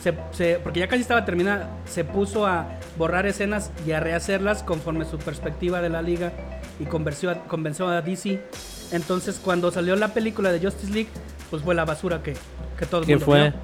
[0.02, 2.66] se, se- porque ya casi estaba terminada, se puso a
[2.98, 6.32] borrar escenas y a rehacerlas conforme su perspectiva de la liga
[6.80, 8.42] y convenció a, convenció a DC.
[8.92, 11.08] Entonces cuando salió la película de Justice League,
[11.50, 12.34] pues fue la basura que,
[12.78, 13.42] que todo el mundo fue.
[13.50, 13.54] vio.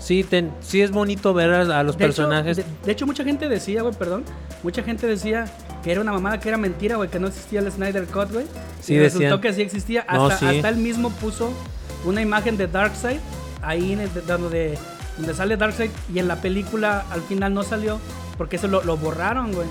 [0.00, 2.58] Sí, ten- sí es bonito ver a, a los De personajes.
[2.58, 4.24] Hecho, de, de hecho, mucha gente decía, güey, perdón.
[4.62, 5.46] Mucha gente decía
[5.82, 8.46] que era una mamada, que era mentira, güey, que no existía el Snyder Cut, güey.
[8.80, 9.40] Sí, y resultó decían.
[9.40, 10.00] que sí existía.
[10.02, 10.46] Hasta, No, sí.
[10.56, 11.52] hasta él mismo puso
[12.04, 13.18] una imagen de Darkseid
[13.60, 14.78] ahí en el- de- donde,
[15.16, 17.98] donde sale Darkseid y en la película al final no salió
[18.36, 19.66] porque eso lo, lo borraron, güey.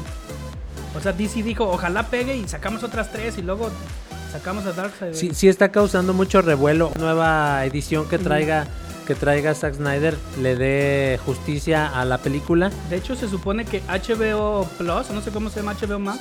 [0.95, 3.69] O sea, DC dijo, ojalá pegue y sacamos otras tres y luego
[4.31, 5.13] sacamos a Darkseid.
[5.13, 6.91] Sí, sí está causando mucho revuelo.
[6.99, 8.67] Nueva edición que traiga
[9.05, 12.69] que traiga Zack Snyder le dé justicia a la película.
[12.89, 16.19] De hecho, se supone que HBO Plus, no sé cómo se llama HBO Max.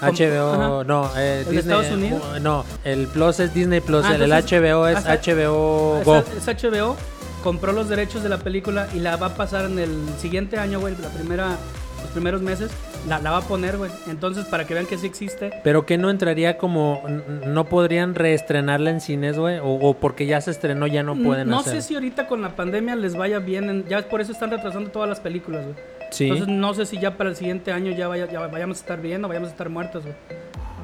[0.00, 0.84] HBO, Ajá.
[0.84, 2.22] no, eh, ¿El de Disney, Estados Unidos?
[2.36, 6.18] uh, no, el Plus es Disney Plus, Ah, el, entonces, HBO es hasta- HBO Go.
[6.18, 6.96] Es, es HBO,
[7.42, 9.90] compró los derechos de la película y la va a pasar en el
[10.20, 11.56] siguiente año, güey, la primera,
[12.02, 12.70] los primeros meses,
[13.08, 13.90] la, la va a poner, güey.
[14.08, 15.50] Entonces, para que vean que sí existe.
[15.64, 17.02] Pero que no entraría como,
[17.46, 21.48] no podrían reestrenarla en cines, güey, o, o porque ya se estrenó ya no pueden
[21.48, 21.74] no hacer.
[21.74, 24.90] sé si ahorita con la pandemia les vaya bien, en- ya por eso están retrasando
[24.90, 25.76] todas las películas, güey.
[26.10, 26.24] Sí.
[26.24, 29.00] Entonces, no sé si ya para el siguiente año ya, vaya, ya vayamos a estar
[29.00, 30.14] bien o vayamos a estar muertos, güey.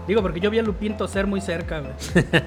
[0.07, 1.93] Digo, porque yo vi a Lupin toser muy cerca, güey.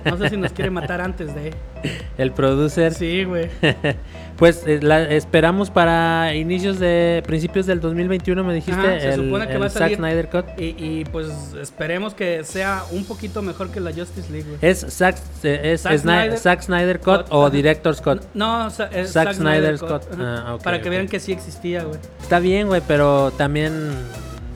[0.06, 1.54] No sé si nos quiere matar antes de.
[2.17, 2.93] El producer.
[2.93, 3.50] Sí, güey.
[4.38, 8.80] Pues eh, la esperamos para inicios de principios del 2021, me dijiste.
[8.80, 9.98] Ajá, se el, supone que el va a Zack salir.
[9.98, 10.46] Snyder Cut.
[10.60, 14.60] Y, y, pues esperemos que sea un poquito mejor que la Justice League, güey.
[14.62, 17.50] ¿Es Zack, eh, es Zack Snyder Zack Snyder Cut Cut, o.
[17.50, 18.26] Director's Cut?
[18.36, 20.20] No, es Zack Zack Snyder's Snyder Cut.
[20.20, 22.00] Ah, ok, Para que vean que sí existía, güey.
[22.22, 23.91] Está bien, güey, pero también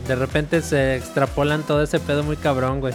[0.08, 2.94] de repente se extrapolan todo ese pedo muy cabrón, güey.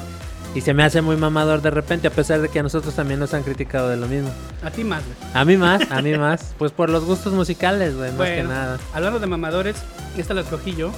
[0.54, 3.20] Y se me hace muy mamador de repente, a pesar de que a nosotros también
[3.20, 4.30] nos han criticado de lo mismo.
[4.62, 5.16] A ti más, güey.
[5.34, 6.54] A mí más, a mí más.
[6.56, 8.78] Pues por los gustos musicales, güey, más que nada.
[8.94, 9.76] hablando de mamadores,
[10.16, 10.92] esta la escogí yo.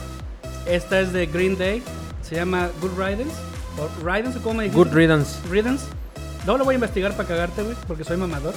[0.67, 1.83] Esta es de Green Day.
[2.23, 3.35] Se llama Good Riddance.
[3.79, 4.85] O Riddance, ¿o ¿cómo me dijiste?
[4.85, 5.39] Good Riddance.
[5.51, 5.87] Riddance.
[6.47, 8.55] No lo voy a investigar para cagarte, güey, porque soy mamador.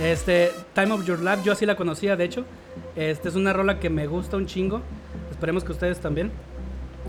[0.00, 2.44] Este, Time of Your Life, yo así la conocía, de hecho.
[2.94, 4.80] Este es una rola que me gusta un chingo.
[5.30, 6.30] Esperemos que ustedes también.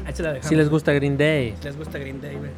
[0.05, 0.47] Ahí se la dejamos.
[0.49, 1.55] Si les gusta Green Day.
[1.59, 2.51] Si les gusta Green Day, güey.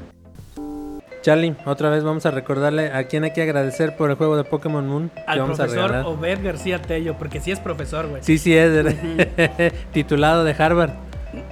[1.21, 4.45] Charlie, otra vez vamos a recordarle a quién hay que agradecer por el juego de
[4.45, 6.06] Pokémon Moon que Al vamos a profesor regalar.
[6.12, 8.23] Obed García Tello, porque sí es profesor, güey.
[8.23, 10.91] Sí, sí es de- titulado de Harvard,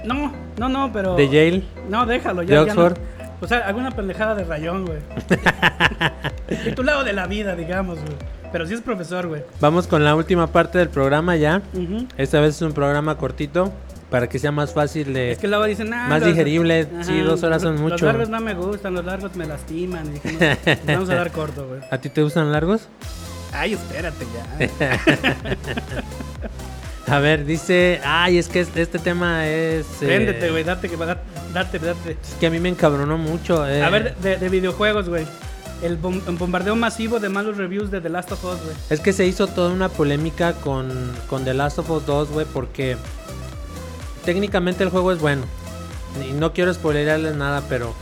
[0.06, 1.16] No, no, no, pero.
[1.16, 1.62] de Yale.
[1.90, 2.64] No, déjalo, ¿De ya.
[2.64, 2.82] ya no.
[2.86, 2.98] Oxford?
[3.42, 4.98] O sea, alguna pendejada de rayón, güey.
[6.64, 8.16] Titulado de la vida, digamos, güey.
[8.50, 9.42] Pero sí es profesor, güey.
[9.60, 11.60] Vamos con la última parte del programa ya.
[12.16, 13.70] Esta vez es un programa cortito
[14.10, 15.32] para que sea más fácil de...
[15.32, 18.06] Es que luego dicen, ah, Más los- digerible, sí, dos horas son los mucho.
[18.06, 20.06] largos no me gustan, los largos me lastiman.
[20.24, 21.80] Y "Nos vamos a dar corto, güey.
[21.90, 22.88] ¿A ti te gustan largos?
[23.52, 24.24] Ay, espérate
[24.78, 24.98] ya.
[27.14, 28.00] A ver, dice...
[28.04, 29.86] Ay, es que este, este tema es...
[30.02, 31.22] eh, Préndete, güey, date, que va, date,
[31.54, 32.10] date, date.
[32.22, 33.66] Es que a mí me encabronó mucho.
[33.66, 33.82] eh.
[33.82, 35.26] A ver, de, de videojuegos, güey.
[35.82, 38.76] El bom- el bombardeo masivo de malos reviews de The Last of Us, güey.
[38.90, 40.90] Es que se hizo toda una polémica con,
[41.30, 42.96] con The Last of Us 2, güey, porque
[44.24, 45.42] técnicamente el juego es bueno.
[46.28, 47.94] Y no quiero spoilerarles nada, pero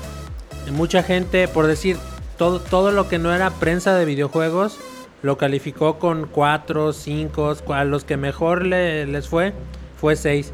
[0.72, 1.96] mucha gente, por decir,
[2.38, 4.78] todo, todo lo que no era prensa de videojuegos,
[5.22, 9.52] lo calificó con 4, 5, a los que mejor le- les fue,
[10.00, 10.52] fue 6.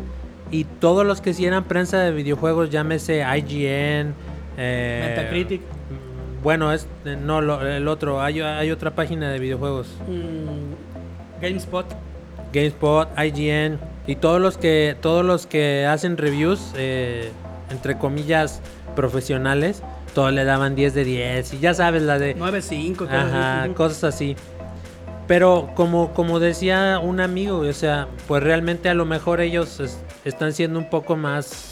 [0.51, 4.15] Y todos los que sí eran prensa de videojuegos, llámese IGN,
[4.57, 5.61] eh, Metacritic.
[5.61, 9.89] mm, Bueno, es eh, no lo- el otro, hay, hay otra página de videojuegos.
[10.09, 11.87] Mm, GameSpot.
[12.53, 17.31] GameSpot, IGN y todos los que todos los que hacen reviews eh,
[17.71, 18.61] entre comillas
[18.97, 19.83] profesionales,
[20.15, 22.97] todos le daban 10 de 10 y ya sabes la de 9.5.
[22.97, 23.73] cosas ajá, así.
[23.75, 24.37] cosas así.
[25.29, 29.99] Pero como como decía un amigo, o sea, pues realmente a lo mejor ellos es-
[30.25, 31.69] están siendo un poco más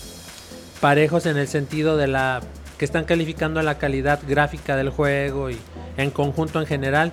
[0.80, 2.40] parejos en el sentido de la
[2.78, 5.58] que están calificando la calidad gráfica del juego y
[5.98, 7.12] en conjunto en general.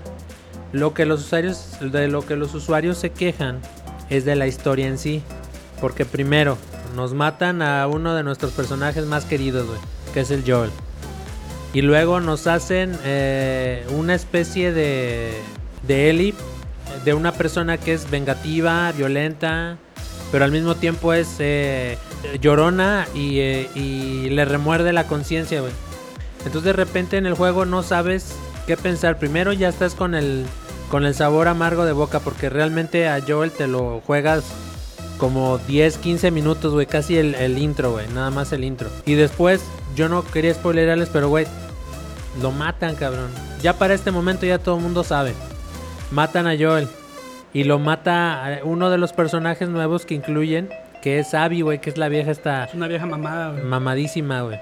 [0.72, 3.60] Lo que los usuarios de lo que los usuarios se quejan
[4.10, 5.22] es de la historia en sí,
[5.82, 6.58] porque primero
[6.96, 9.80] nos matan a uno de nuestros personajes más queridos, güey,
[10.14, 10.72] que es el Joel.
[11.74, 15.34] Y luego nos hacen eh, una especie de,
[15.86, 16.34] de Ellie,
[17.06, 19.78] de una persona que es vengativa, violenta,
[20.32, 21.98] pero al mismo tiempo es eh,
[22.42, 25.74] llorona y, eh, y le remuerde la conciencia, güey.
[26.46, 29.20] Entonces de repente en el juego no sabes qué pensar.
[29.20, 30.46] Primero ya estás con el,
[30.90, 34.46] con el sabor amargo de boca porque realmente a Joel te lo juegas
[35.18, 38.90] como 10, 15 minutos, güey, casi el, el intro, güey, nada más el intro.
[39.06, 39.64] Y después,
[39.96, 41.48] yo no quería spoilerarles, pero, güey,
[42.42, 43.30] lo matan, cabrón.
[43.62, 45.34] Ya para este momento ya todo el mundo sabe.
[46.12, 46.88] Matan a Joel.
[47.54, 50.70] Y lo mata uno de los personajes nuevos que incluyen,
[51.02, 53.64] que es Abby, güey, que es la vieja esta Es una vieja mamada, güey.
[53.64, 54.60] mamadísima, güey.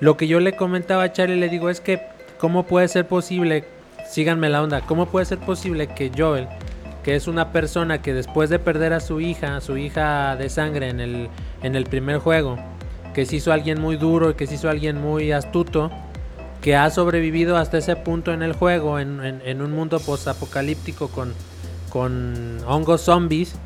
[0.00, 2.00] Lo que yo le comentaba a Charlie, le digo, es que,
[2.38, 3.64] ¿cómo puede ser posible?
[4.14, 4.80] Síganme la onda.
[4.82, 6.46] ¿Cómo puede ser posible que Joel,
[7.02, 10.48] que es una persona que después de perder a su hija, a su hija de
[10.50, 11.28] sangre en el,
[11.64, 12.56] en el primer juego,
[13.12, 15.90] que se hizo alguien muy duro y que se hizo alguien muy astuto,
[16.62, 21.08] que ha sobrevivido hasta ese punto en el juego, en, en- en un mundo post-apocalíptico
[21.08, 21.34] con,
[21.90, 23.56] con hongos zombies,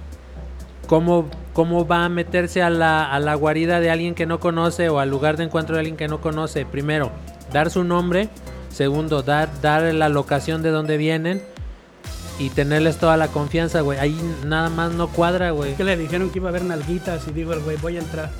[0.86, 4.88] ¿cómo, cómo va a meterse a la, a la guarida de alguien que no conoce
[4.88, 6.64] o al lugar de encuentro de alguien que no conoce?
[6.64, 7.10] Primero,
[7.52, 8.30] dar su nombre.
[8.72, 11.42] Segundo, dar, dar la locación de donde vienen.
[12.38, 13.98] Y tenerles toda la confianza, güey.
[13.98, 15.74] Ahí nada más no cuadra, güey.
[15.74, 18.30] Que le dijeron que iba a haber nalguitas y digo el güey, voy a entrar.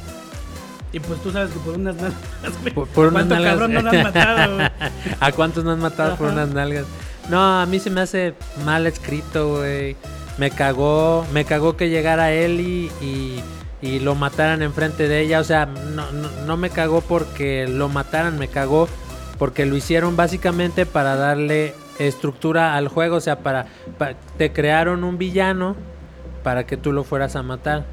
[0.92, 2.14] Y pues tú sabes que por unas nalgas,
[2.62, 2.72] güey.
[2.74, 3.52] Por- por unas ¿Cuánto nalgas.
[3.54, 4.68] cabrón no han matado, güey?
[5.20, 6.84] ¿A cuántos no han matado por unas nalgas?
[7.28, 9.96] No, a mí se me hace mal escrito, güey.
[10.38, 13.40] Me cagó, me cagó que llegara Ellie y,
[13.82, 15.40] y lo mataran enfrente de ella.
[15.40, 18.88] O sea, no, no, no me cagó porque lo mataran, me cagó
[19.38, 23.16] porque lo hicieron básicamente para darle estructura al juego.
[23.16, 23.66] O sea, para,
[23.98, 25.77] pa- te crearon un villano
[26.42, 27.85] para que tú lo fueras a matar.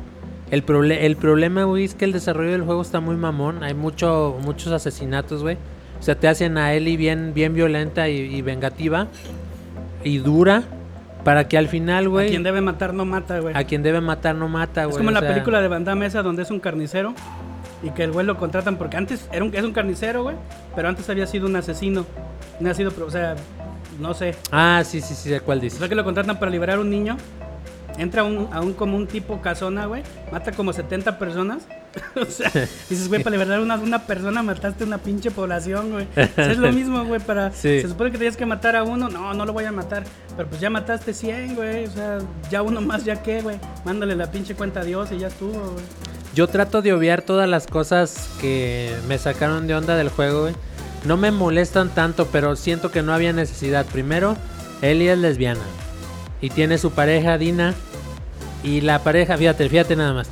[0.51, 3.63] El, proble- el problema, güey, es que el desarrollo del juego está muy mamón.
[3.63, 5.57] Hay mucho, muchos asesinatos, güey.
[6.01, 9.07] sea, te hacen a Ellie bien, bien violenta y, y vengativa
[10.03, 10.63] y dura
[11.23, 13.55] para que al final, A güey, quien debe matar no mata, güey.
[13.57, 14.91] a quien debe matar no mata, güey.
[14.93, 17.15] Es como o la sea, película de Van Damme esa donde es un carnicero
[17.85, 20.35] y que el güey lo contratan porque antes era un, es un carnicero, güey,
[20.75, 22.05] pero antes había sido un asesino.
[22.59, 23.35] No ha sido, o sea,
[23.99, 24.35] no sé.
[24.51, 25.77] Ah, sí, sí, sí, de cuál O dices.
[25.77, 27.15] sea que lo contratan para liberar a un niño.
[27.97, 30.01] Entra a un, a un como un tipo casona, güey.
[30.31, 31.67] Mata como 70 personas.
[32.15, 32.49] o sea,
[32.89, 36.05] dices, güey, para liberar a una, una persona mataste una pinche población, güey.
[36.05, 37.51] O sea, es lo mismo, güey, para...
[37.51, 37.81] Sí.
[37.81, 39.09] Se supone que tenías que matar a uno.
[39.09, 40.03] No, no lo voy a matar.
[40.35, 41.85] Pero pues ya mataste 100, güey.
[41.85, 42.17] O sea,
[42.49, 43.59] ya uno más, ya qué, güey.
[43.85, 45.85] Mándale la pinche cuenta a Dios y ya estuvo, güey.
[46.35, 50.53] Yo trato de obviar todas las cosas que me sacaron de onda del juego, güey.
[51.05, 53.85] No me molestan tanto, pero siento que no había necesidad.
[53.85, 54.35] Primero,
[54.81, 55.61] Ellie es lesbiana.
[56.41, 57.73] Y tiene su pareja, Dina.
[58.65, 60.27] Y la pareja, fíjate, fíjate nada más.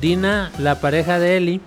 [0.00, 1.60] Dina, la pareja de Ellie,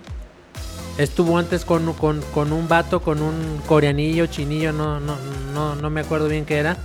[0.98, 5.16] estuvo antes con, con, con un vato, con un coreanillo, chinillo, no, no,
[5.54, 6.76] no, no me acuerdo bien qué era.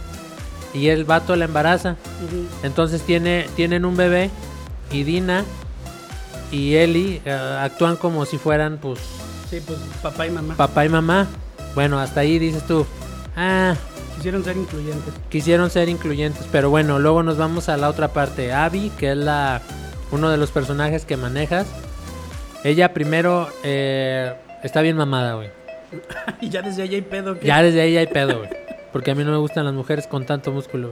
[0.73, 1.97] Y el vato la embaraza.
[2.63, 4.30] Entonces tiene, tienen un bebé
[4.93, 5.43] y Dina
[6.54, 9.00] y Ellie eh, actúan como si fueran pues
[9.50, 10.56] Sí, pues papá y mamá.
[10.56, 11.28] papá y mamá.
[11.76, 12.86] Bueno, hasta ahí dices tú,
[13.36, 13.76] ah,
[14.16, 15.13] Quisieron ser incluyentes.
[15.30, 18.54] quisieron ser incluyentes, pero bueno, luego nos vamos a la otra parte.
[18.54, 19.62] Abby, que es la
[20.12, 21.66] uno de los personajes que manejas.
[22.63, 25.50] Ella primero eh, está bien mamada, güey.
[26.42, 27.39] y ya desde allá hay pedo.
[27.39, 28.50] que Ya desde ahí hay pedo, güey.
[28.94, 30.92] Porque a mí no me gustan las mujeres con tanto músculo.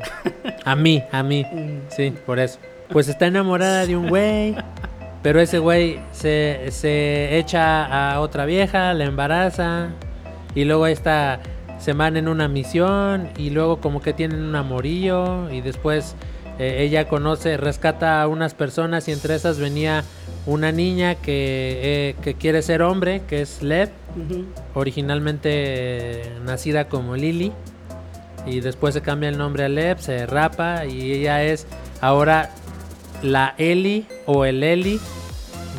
[0.65, 1.45] A mí, a mí.
[1.53, 1.79] Mm.
[1.95, 2.57] Sí, por eso.
[2.89, 4.55] Pues está enamorada de un güey.
[5.23, 9.89] Pero ese güey se, se echa a otra vieja, la embaraza.
[10.55, 11.39] Y luego esta
[11.79, 13.29] se van en una misión.
[13.37, 15.51] Y luego como que tienen un amorillo.
[15.51, 16.15] Y después
[16.59, 19.07] eh, ella conoce, rescata a unas personas.
[19.07, 20.03] Y entre esas venía
[20.45, 24.45] una niña que, eh, que quiere ser hombre, que es Lev Ujú.
[24.73, 27.51] originalmente eh, nacida como Lily
[28.45, 31.67] y después se cambia el nombre a Lev, se rapa y ella es
[32.01, 32.49] ahora
[33.21, 34.99] la Ellie o el Eli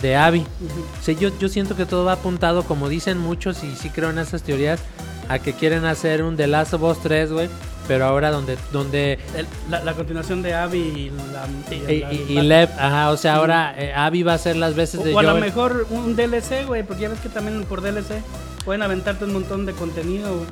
[0.00, 0.44] de Abby.
[1.00, 4.10] O sea, yo, yo siento que todo va apuntado, como dicen muchos y sí creo
[4.10, 4.80] en esas teorías,
[5.28, 7.48] a que quieren hacer un The Last of Us 3, güey,
[7.88, 11.46] pero ahora donde donde El- la, la continuación de Abby y la.
[11.74, 14.56] y, la- y- y la- Lev, ajá, o sea, ahora eh, Abby va a ser
[14.56, 17.62] las veces de O a lo mejor un DLC, güey, porque ya ves que también
[17.64, 18.22] por DLC
[18.64, 20.46] pueden aventarte un montón de contenido, güey.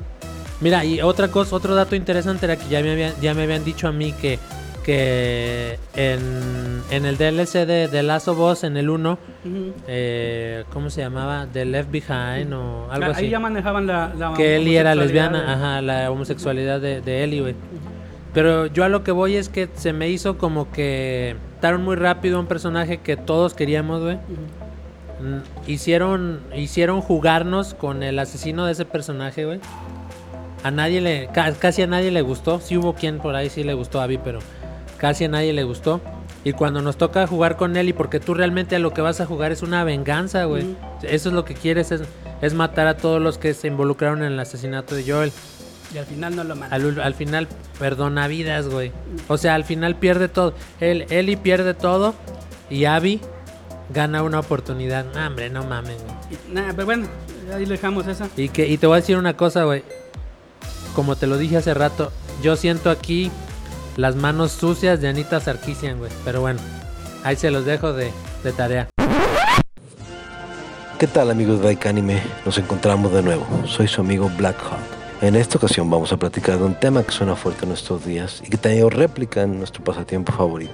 [0.61, 3.63] Mira, y otra cosa, otro dato interesante era que ya me habían, ya me habían
[3.65, 4.37] dicho a mí que,
[4.83, 9.11] que en, en el DLC de, de Last of Us, en el 1,
[9.45, 9.73] Ujú.
[9.87, 11.47] eh, ¿cómo se llamaba?
[11.51, 13.25] The Left Behind o algo Ah, así.
[13.25, 14.13] Ahí ya manejaban la.
[14.17, 17.55] la que Ellie era lesbiana, ajá, la homosexualidad de, de Ellie, güey.
[18.33, 21.95] Pero yo a lo que voy es que se me hizo como que estaron muy
[21.97, 24.15] rápido un personaje que todos queríamos, güey.
[24.15, 29.59] Mm, Hicieron, hicieron jugarnos con el asesino de ese personaje, güey.
[30.63, 32.59] A nadie le, ca- casi a nadie le gustó.
[32.59, 34.39] Sí hubo quien por ahí sí le gustó a Abby, pero
[35.01, 35.99] casi a nadie le gustó.
[36.43, 39.19] Y cuando nos toca jugar con él, y porque tú realmente a lo que vas
[39.19, 40.75] a jugar es una venganza, güey.
[41.01, 42.01] Eso es lo que quieres, es,
[42.41, 45.31] es matar a todos los que se involucraron en el asesinato de Joel.
[45.93, 46.73] Y al final no lo matan.
[46.79, 47.47] Al, al final
[47.79, 48.91] perdona vidas, güey.
[49.27, 50.53] O sea, al final pierde todo.
[50.79, 52.13] Él, Ellie pierde todo
[52.69, 53.21] y Abby
[53.91, 55.05] gana una oportunidad.
[55.15, 56.39] Nah, hombre, no mames, güey.
[56.53, 57.07] Nah, pero bueno,
[57.53, 58.29] ahí dejamos esa.
[58.37, 59.83] Y, que, y te voy a decir una cosa, güey.
[60.95, 62.11] Como te lo dije hace rato,
[62.43, 63.31] yo siento aquí
[63.97, 66.11] las manos sucias de Anita Sarkisian, güey.
[66.23, 66.59] Pero bueno,
[67.23, 68.11] ahí se los dejo de,
[68.55, 68.87] tarea.
[70.99, 72.21] ¿Qué tal amigos de Like Anime?
[72.45, 73.45] Nos encontramos de nuevo.
[73.65, 75.01] Soy su amigo Black Hawk.
[75.21, 78.41] En esta ocasión vamos a platicar de un tema que suena fuerte en nuestros días
[78.45, 80.73] y que tenido réplica en nuestro pasatiempo favorito.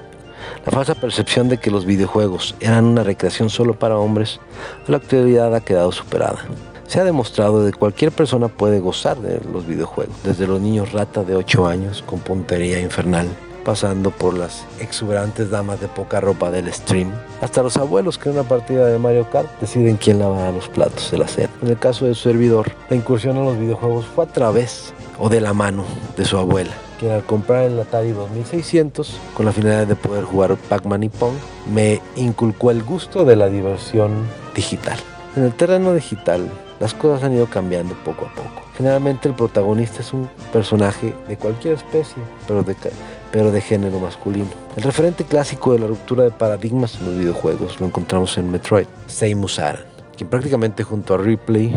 [0.66, 4.40] La falsa percepción de que los videojuegos eran una recreación solo para hombres,
[4.88, 6.40] a la actualidad ha quedado superada.
[6.88, 11.24] Se ha demostrado que cualquier persona puede gozar de los videojuegos, desde los niños rata
[11.24, 13.28] de 8 años con puntería infernal,
[13.66, 18.36] pasando por las exuberantes damas de poca ropa del stream, hasta los abuelos que en
[18.36, 21.26] una partida de Mario Kart deciden quién lavará los platos de la.
[21.62, 25.28] En el caso de su servidor, la incursión en los videojuegos fue a través o
[25.28, 25.84] de la mano
[26.16, 26.72] de su abuela,
[27.02, 31.36] quien al comprar el Atari 2600 con la finalidad de poder jugar Pac-Man y Pong,
[31.70, 34.98] me inculcó el gusto de la diversión digital.
[35.36, 38.62] En el terreno digital, las cosas han ido cambiando poco a poco.
[38.78, 44.50] Generalmente el protagonista es un personaje de cualquier especie, pero de, género masculino.
[44.76, 48.86] El referente clásico de la ruptura de paradigmas en los videojuegos lo encontramos en Metroid,
[49.08, 49.86] Samus Aran,
[50.16, 51.76] quien prácticamente junto a Ripley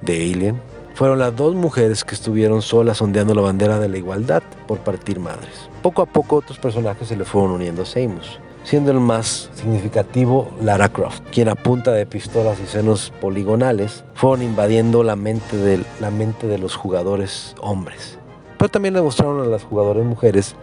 [0.00, 0.60] de Alien
[0.94, 5.20] fueron las dos mujeres que estuvieron solas ondeando la bandera de la igualdad por partir
[5.20, 5.68] madres.
[5.80, 10.50] Poco a poco otros personajes se le fueron uniendo a Samus, siendo el más significativo
[10.60, 15.84] Lara Croft, quien a punta de pistolas y senos poligonales fueron invadiendo la mente de,
[16.00, 18.18] la mente de los jugadores hombres.
[18.58, 20.54] Pero también demostraron a las jugadoras mujeres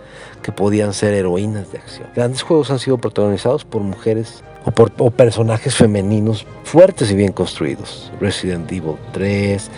[0.41, 2.07] que podían ser heroínas de acción.
[2.15, 8.11] Grandes juegos han sido protagonizados por mujeres o por personajes femeninos fuertes y bien construidos.
[8.21, 9.69] Resident Evil 3,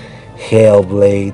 [0.51, 1.34] Hellblade,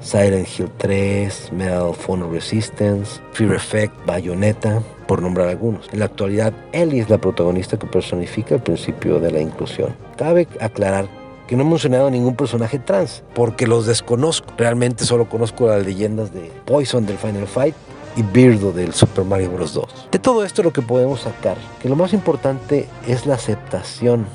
[0.00, 5.88] Silent Hill 3, Medal of Honor Resistance, Fear Effect, Bayonetta, por nombrar algunos.
[5.92, 9.94] En la actualidad, Ellie es la protagonista que personifica el principio de la inclusión.
[10.16, 11.08] Cabe aclarar
[11.46, 14.46] que no he mencionado ningún personaje trans, porque los desconozco.
[14.56, 17.74] Realmente solo conozco las leyendas de Poison del Final Fight
[18.16, 19.74] y Birdo del Super Mario Bros.
[19.74, 20.08] 2.
[20.12, 24.26] De todo esto lo que podemos sacar, que lo más importante es la aceptación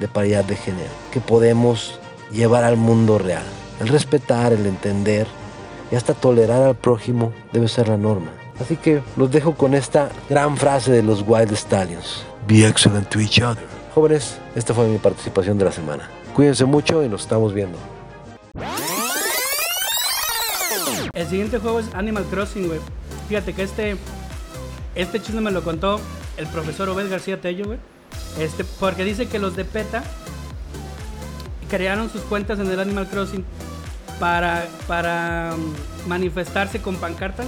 [0.00, 1.98] de paridad de género, que podemos
[2.32, 3.44] llevar al mundo real.
[3.80, 5.26] El respetar, el entender
[5.90, 8.30] y hasta tolerar al prójimo debe ser la norma.
[8.60, 12.24] Así que los dejo con esta gran frase de los Wild Stallions.
[12.46, 13.64] Be excellent to each other.
[13.94, 16.08] Jóvenes, esta fue mi participación de la semana.
[16.34, 17.78] Cuídense mucho y nos estamos viendo.
[21.12, 22.80] El siguiente juego es Animal Crossing, güey.
[23.28, 23.96] Fíjate que este,
[24.94, 26.00] este chisme me lo contó
[26.36, 27.78] el profesor Obed García Tello, güey.
[28.38, 30.02] Este, porque dice que los de PETA
[31.68, 33.44] crearon sus cuentas en el Animal Crossing
[34.18, 37.46] para, para um, manifestarse con pancartas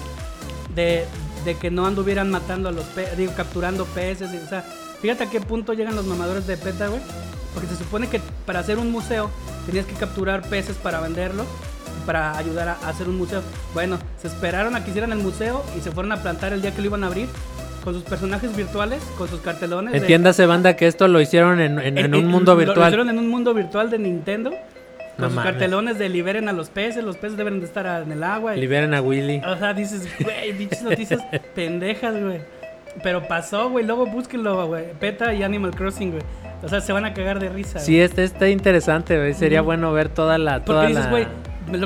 [0.75, 1.05] de,
[1.45, 4.33] de que no anduvieran matando a los peces, digo, capturando peces.
[4.33, 4.63] y, o sea,
[5.01, 7.01] fíjate a qué punto llegan los mamadores de PETA, güey.
[7.55, 9.29] Porque se supone que para hacer un museo
[9.67, 11.47] tenías que capturar peces para venderlos,
[12.07, 13.43] para ayudar a, hacer un museo.
[13.75, 16.73] Bueno, se esperaron a que hicieran el museo y se fueron a plantar el día
[16.75, 17.29] que lo iban a abrir
[17.83, 19.93] con sus personajes virtuales, con sus cartelones.
[19.93, 22.89] de- Entiéndase, banda, que esto lo hicieron en, en- en un mundo lo- Lo virtual.
[22.89, 24.53] hicieron en un mundo virtual de Nintendo.
[25.21, 25.53] Con No sus mames.
[25.53, 28.57] cartelones de liberen a los peces, los peces deben de estar en el agua.
[28.57, 29.41] y- Liberen a Willy.
[29.47, 31.21] o sea, dices, güey, dichas noticias
[31.55, 32.41] pendejas, güey.
[33.03, 33.85] Pero pasó, güey.
[33.87, 34.93] Luego búsquenlo, güey.
[34.99, 36.23] PETA y Animal Crossing, güey.
[36.63, 37.79] O sea, se van a cagar de risa.
[37.79, 39.33] Sí, este está interesante, güey.
[39.33, 39.67] Sería Ujú.
[39.67, 40.55] bueno ver toda la.
[40.57, 41.11] Porque Toda dices, la...
[41.11, 41.27] güey.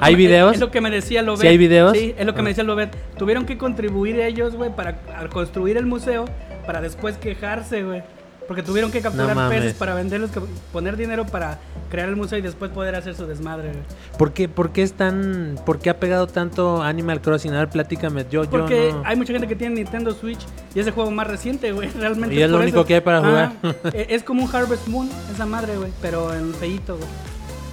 [0.01, 0.55] ¿Hay me- videos?
[0.55, 1.43] Es lo que me decía Lobet.
[1.43, 1.93] ¿Sí hay videos?
[1.97, 2.97] Sí, es lo que me decía Lobet.
[3.19, 6.25] Tuvieron que contribuir ellos, güey, para al construir el museo,
[6.67, 8.03] para después quejarse, güey.
[8.47, 10.31] Porque tuvieron que capturar peces para venderlos,
[10.73, 11.59] poner dinero para
[11.91, 13.73] crear el museo y después poder hacer su desmadre.
[14.19, 15.59] ¿Por qué, por qué es tan.
[15.65, 17.55] ¿Por qué ha pegado tanto Animal Crossing?
[17.55, 18.27] A ver, platícame.
[18.31, 19.03] Yo, Porque yo no.
[19.07, 20.41] hay mucha gente que tiene Nintendo Switch
[20.75, 21.89] y es el juego más reciente, güey.
[21.99, 22.35] Realmente.
[22.35, 22.87] Y es lo único eso.
[22.87, 23.53] que hay para jugar.
[23.95, 25.91] e- es como un Harvest Moon, esa madre, güey.
[26.03, 27.09] Pero en feíto, güey.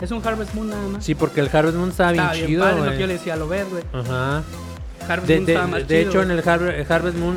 [0.02, 1.04] Es un Harvest Moon nada más.
[1.04, 3.34] Sí, porque el Harvest Moon estaba bien bien chido, padre, lo que yo le decía
[3.34, 3.84] a lo ver, güey.
[3.94, 4.44] Ajá.
[5.08, 7.36] Harvest De, Moon de- estaba más de chido, hecho, en el Har- Harvest Moon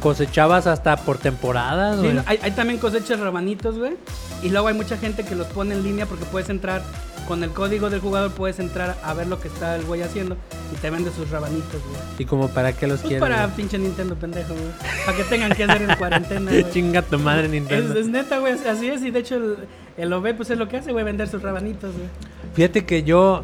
[0.00, 2.14] cosechabas hasta por temporadas, Sí, güey.
[2.14, 3.94] no, hay, hay también cosechas rabanitos, güey.
[4.42, 6.82] Y luego hay mucha gente que los pone en línea porque puedes entrar
[7.26, 10.36] con el código del jugador, puedes entrar a ver lo que está el güey haciendo
[10.72, 12.00] y te vende sus rabanitos, güey.
[12.18, 13.20] ¿Y como para qué los Pues quieres?
[13.20, 13.56] para güey?
[13.56, 14.66] pinche Nintendo pendejo, güey.
[15.04, 16.70] Para que tengan que hacer en cuarentena, güey.
[16.70, 17.98] Chinga tu madre, Es, Nintendo.
[17.98, 19.02] es neta, güey, así es.
[19.02, 19.56] Y de hecho, el,
[19.96, 22.06] el OB, pues es lo que hace, güey, vender sus rabanitos, güey.
[22.54, 23.42] Fíjate que yo,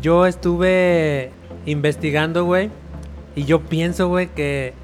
[0.00, 1.32] yo estuve
[1.66, 2.70] investigando, güey.
[3.34, 4.74] Y yo pienso, güey, que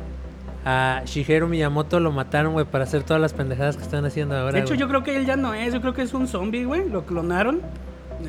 [0.65, 4.53] a Shigeru Miyamoto lo mataron, güey, para hacer todas las pendejadas que están haciendo ahora.
[4.53, 5.73] De hecho, yo creo que él ya no es.
[5.73, 6.89] Yo creo que es un zombie, güey.
[6.89, 7.63] Lo clonaron.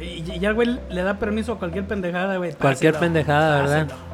[0.02, 2.54] Y, ya güey le da permiso a cualquier pendejada, güey.
[2.54, 3.88] Cualquier pendejada, ¿verdad?
[3.88, 4.12] páselo.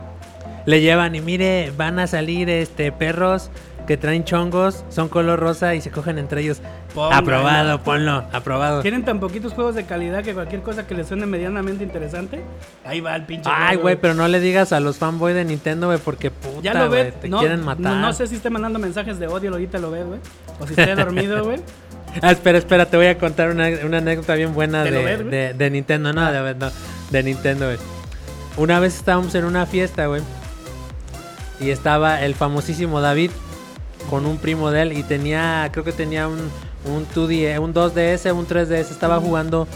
[0.66, 3.52] Le llevan y mire, van a salir este perros
[3.88, 6.60] que traen chongos, son color rosa y se cogen entre ellos.
[7.12, 8.82] Aprobado, ponlo, aprobado.
[8.82, 12.42] Tienen tan poquitos juegos de calidad que cualquier cosa que les suene medianamente interesante,
[12.86, 13.50] ahí va el pinche.
[13.52, 16.74] Ay, güey, pero no le digas a los fanboys de Nintendo, güey, porque puta, Ya
[16.74, 17.20] lo güey, ves.
[17.22, 17.82] te No, quieren matar.
[17.82, 20.20] no, no sé si esté mandando mensajes de odio, ahorita lo ves, güey.
[20.60, 21.60] O si esté dormido, güey.
[22.22, 25.26] Ah, espera, espera, te voy a contar una, una anécdota bien buena ¿Te de, ves,
[25.32, 26.70] de- de Nintendo, no, de, no,
[27.12, 27.78] de Nintendo, güey.
[28.58, 30.22] Una vez estábamos en una fiesta, güey,
[31.60, 33.32] y estaba el famosísimo David
[34.10, 36.50] con un primo de él y tenía, creo que tenía un,
[36.86, 39.68] un 2D, un 2DS, un 3DS, estaba jugando,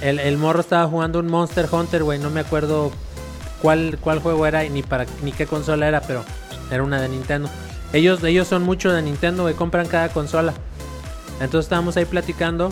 [0.00, 2.90] el, el morro estaba jugando un Monster Hunter, güey, no me acuerdo
[3.62, 6.24] cuál, cuál juego era y ni para ni qué consola era, pero
[6.70, 7.48] era una de Nintendo.
[7.92, 10.54] Ellos, ellos son mucho de Nintendo, güey, compran cada consola.
[11.40, 12.70] Entonces estábamos ahí platicando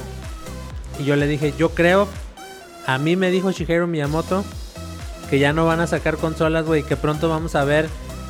[0.99, 2.07] y yo le dije, yo creo,
[2.87, 4.45] a mí me dijo Shigeru Miyamoto
[5.31, 7.89] que ya no van a sacar consolas, güey, que pronto vamos a ver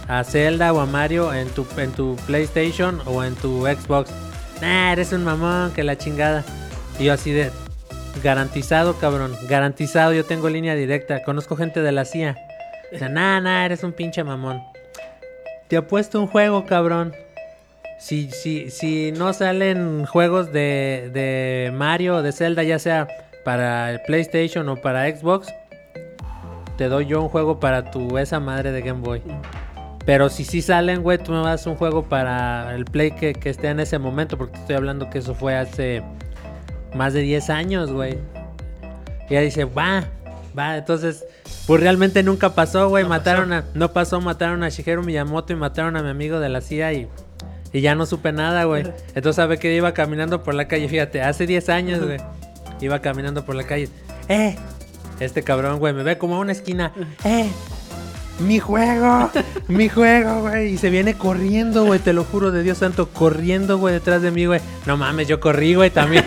[0.09, 4.11] a Zelda o a Mario en tu, en tu PlayStation o en tu Xbox.
[4.61, 6.45] Nah, eres un mamón, que la chingada.
[6.99, 7.53] Y yo así de,
[8.23, 12.37] garantizado, cabrón, garantizado, yo tengo línea directa, conozco gente de la CIA.
[12.99, 14.63] Sea, nah, nah, eres un pinche mamón.
[15.69, 17.15] Te apuesto un juego, cabrón.
[18.01, 23.09] Si, si, si no salen juegos de, de Mario o de Zelda, ya sea
[23.45, 25.53] para PlayStation o para Xbox,
[26.77, 29.21] te doy yo un juego para tu esa madre de Game Boy.
[30.09, 33.51] Pero si sí salen, güey, tú me das un juego para el play que, que
[33.51, 36.03] esté en ese momento, porque te estoy hablando que eso fue hace
[36.95, 38.17] más de 10 años, güey.
[39.29, 40.05] Y ella dice, va,
[40.59, 41.27] va, entonces,
[41.67, 43.03] pues realmente nunca pasó, güey.
[43.03, 43.69] No mataron pasó.
[43.69, 46.95] a, no pasó, mataron a Shigeru Miyamoto y mataron a mi amigo de la CIA
[46.95, 47.09] y,
[47.75, 48.85] y ya no supe nada, güey.
[49.09, 52.17] Entonces, sabe que iba caminando por la calle, fíjate, hace 10 años, güey.
[52.81, 53.91] Iba caminando por la calle,
[54.31, 54.57] ¡eh!
[55.21, 56.95] Este cabrón, güey, me ve como a una esquina,
[57.27, 57.51] ¡eh!
[58.41, 59.31] Mi juego,
[59.67, 60.75] mi juego, güey.
[60.75, 61.99] Y se viene corriendo, güey.
[61.99, 64.61] Te lo juro de Dios santo, corriendo, güey, detrás de mí, güey.
[64.87, 66.25] No mames, yo corrí, güey, también.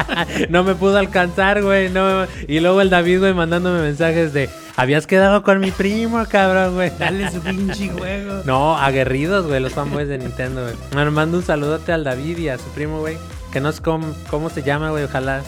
[0.48, 1.90] no me pudo alcanzar, güey.
[1.90, 2.26] No.
[2.48, 6.90] Y luego el David, güey, mandándome mensajes de, habías quedado con mi primo, cabrón, güey.
[6.98, 8.42] Dale su pinche juego.
[8.46, 10.74] No, aguerridos, güey, los fanboys de Nintendo, güey.
[10.94, 13.18] Me mando un saludote al David y a su primo, güey.
[13.52, 15.04] Que no sé cómo, cómo se llama, güey.
[15.04, 15.42] Ojalá.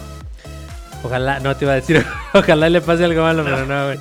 [1.05, 3.99] Ojalá, no te iba a decir, ojalá le pase algo malo, pero no, güey.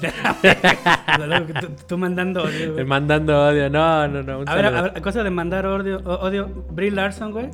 [1.62, 2.86] Tú, tú mandando odio, güey.
[2.92, 4.44] Mandando odio, no, no, no.
[4.46, 7.50] A ver, a ver, cosa de mandar odio, odio Brie Larson, güey.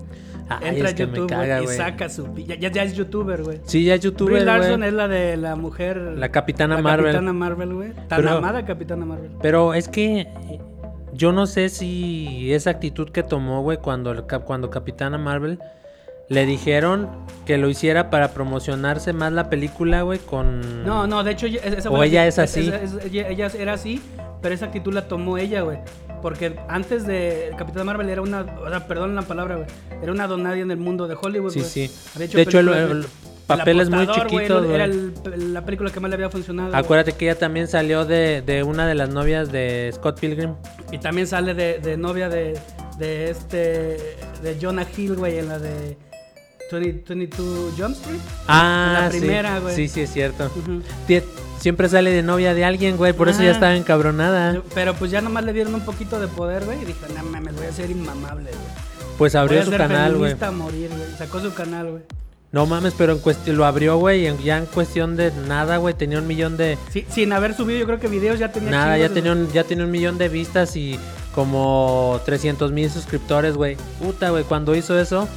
[0.50, 1.78] Ay, Entra es a YouTube güey, caga, y güey.
[1.78, 2.34] saca su...
[2.36, 3.60] Ya, ya, ya es youtuber, güey.
[3.66, 4.90] Sí, ya es youtuber, Brie Larson güey.
[4.90, 5.98] es la de la mujer...
[5.98, 7.06] La Capitana la Marvel.
[7.08, 7.92] Capitana Marvel, güey.
[8.08, 9.32] Tan Pero- amada Capitana Marvel.
[9.42, 10.28] Pero es que
[11.14, 15.60] yo no sé si esa actitud que tomó, güey, cuando, cuando Capitana Marvel
[16.30, 17.10] le dijeron
[17.46, 20.84] que lo hiciera para promocionarse más la película, güey, con...
[20.86, 22.72] No, no, de hecho esa O ella es así.
[23.06, 24.02] ella, ella era así,
[24.42, 25.78] pero esa actitud la tomó ella, güey.
[26.22, 29.68] Porque antes de Capitana Marvel era una, o sea, perdón la palabra, güey,
[30.02, 31.92] era una donadie en el mundo de Hollywood, Sí, sí.
[32.16, 33.06] Había hecho De hecho, el-
[33.46, 35.14] papel es muy chiquito, Era el-
[35.54, 36.76] la película que más le había funcionado.
[36.76, 40.56] Acuérdate que ella también salió de, de una de las novias de Scott Pilgrim.
[40.92, 42.60] Y también sale de, de novia de,
[42.98, 43.58] de este,
[44.44, 45.98] de Jonah Hill, güey, en la de 20
[46.72, 48.20] 22 Jump Street.
[48.48, 49.76] Ah, la primera, güey.
[49.76, 50.50] Sí, sí, es cierto.
[51.08, 51.24] Tie-
[51.60, 54.62] Siempre sale de novia de alguien, güey, por eso ya estaba encabronada.
[54.76, 57.56] Pero pues ya nomás le dieron un poquito de poder, güey, y dijo, no mames,
[57.56, 59.18] voy a ser inmamable, güey.
[59.18, 60.36] Pues abrió Voy a su ser canal, güey.
[60.54, 60.90] morir.
[61.18, 62.04] Sacó su canal, güey.
[62.52, 65.96] No mames, pero en cuestión, lo abrió, güey, y ya en cuestión de nada, güey,
[65.96, 66.78] tenía un millón de...
[66.94, 69.64] Sí, sin haber subido, yo creo que videos ya tenía Nada, ya tenía, un, ya
[69.64, 70.98] tenía un millón de vistas y
[71.36, 73.78] como 300 mil suscriptores, güey.
[74.00, 75.28] Puta, güey, cuando hizo eso,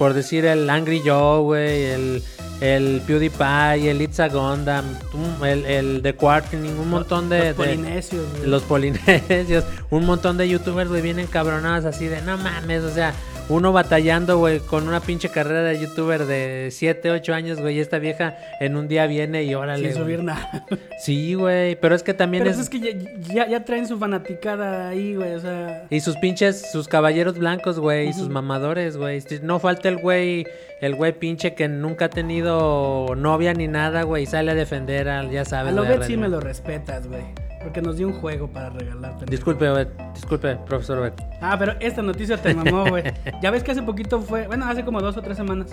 [0.00, 2.22] por decir el Angry Joe, güey, el,
[2.62, 7.36] el PewDiePie, el Itza Gundam, un- el, el The Quarting, un montón de...
[7.38, 8.46] Los de- polinesios, güey.
[8.48, 13.12] los polinesios, un montón de youtubers, güey, vienen cabronados así de, no mames, o sea,
[13.50, 17.80] uno batallando, güey, con una pinche carrera de youtuber de 7, 8 años, güey, y
[17.80, 19.92] esta vieja en un día viene y órale.
[19.92, 20.64] Sin subir nada.
[21.00, 22.56] Sí, güey, pero es que también Pero es...
[22.56, 25.86] pues es que ya, ya, ya traen su fanaticada ahí, güey, o sea...
[25.90, 29.20] Y sus pinches, sus caballeros blancos, güey, y sus mamadores, güey.
[29.20, 30.46] Si No falta el güey,
[30.80, 35.08] el güey pinche que nunca ha tenido novia ni nada, güey, y sale a defender
[35.08, 35.74] al, ya A sabes.
[35.74, 37.24] lo güey, Bet sí me lo respetas, güey.
[37.62, 39.10] Porque nos dio un juego para regalar.
[39.18, 39.30] pendejo.
[39.30, 41.12] Disculpe, güey, disculpe, profesor, güey.
[41.42, 43.04] Ah, pero esta noticia te mamó, güey.
[43.42, 45.68] ya ves que hace poquito fue, bueno, hace como dos o tres semanas,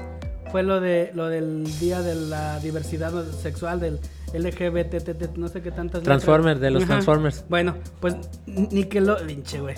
[0.52, 4.00] fue lo de lo del día de la diversidad sexual del
[4.34, 6.04] LGBT, no sé qué tantas letras.
[6.24, 6.94] Transformers, de los Ajá.
[6.94, 7.46] Transformers.
[7.48, 8.16] Bueno, pues
[8.46, 9.76] Nickelodeon, pinche, güey.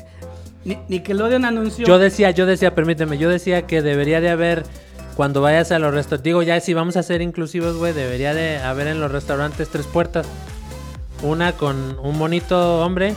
[0.66, 1.86] Ni- Nickelodeon anunció.
[1.86, 4.64] Yo decía, yo decía, permíteme, yo decía que debería de haber,
[5.16, 8.57] cuando vayas a los restaurantes, digo ya si vamos a ser inclusivos, güey, debería de
[8.57, 10.28] haber en los restaurantes tres puertas.
[11.22, 13.14] Una con un monito hombre,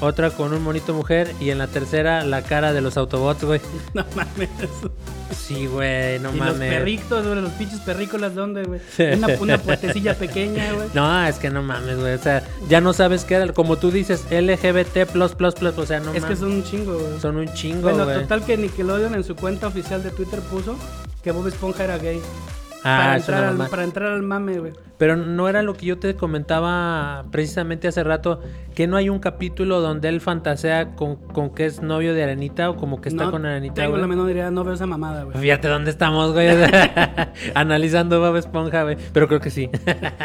[0.00, 3.60] otra con un monito mujer y en la tercera la cara de los Autobots, güey.
[3.94, 4.48] No mames.
[5.30, 6.72] Sí, güey, no y los mames.
[6.72, 8.80] perritos, güey, los pinches perrícolas, ¿dónde, güey?
[9.14, 10.88] Una, una puertecilla pequeña, güey.
[10.94, 12.14] No, es que no mames, güey.
[12.14, 13.52] O sea, ya no sabes qué era.
[13.52, 15.76] Como tú dices, LGBT, plus, plus, plus.
[15.76, 16.38] O sea, no es que mames.
[16.38, 17.20] son un chingo, güey.
[17.20, 18.20] Son un chingo, Bueno, güey.
[18.22, 20.76] total que Nickelodeon en su cuenta oficial de Twitter puso
[21.22, 22.22] que Bob Esponja era gay.
[22.86, 24.72] Ah, para, entrar al, para entrar al mame, güey.
[24.96, 28.40] Pero no era lo que yo te comentaba precisamente hace rato,
[28.74, 32.70] que no hay un capítulo donde él fantasea con, con que es novio de Arenita
[32.70, 34.00] o como que está no con Arenita, Tengo güey.
[34.02, 35.36] la menor idea, no veo esa mamada, güey.
[35.38, 36.48] Fíjate dónde estamos, güey.
[37.54, 38.96] Analizando Bob Esponja, güey.
[39.12, 39.68] Pero creo que sí.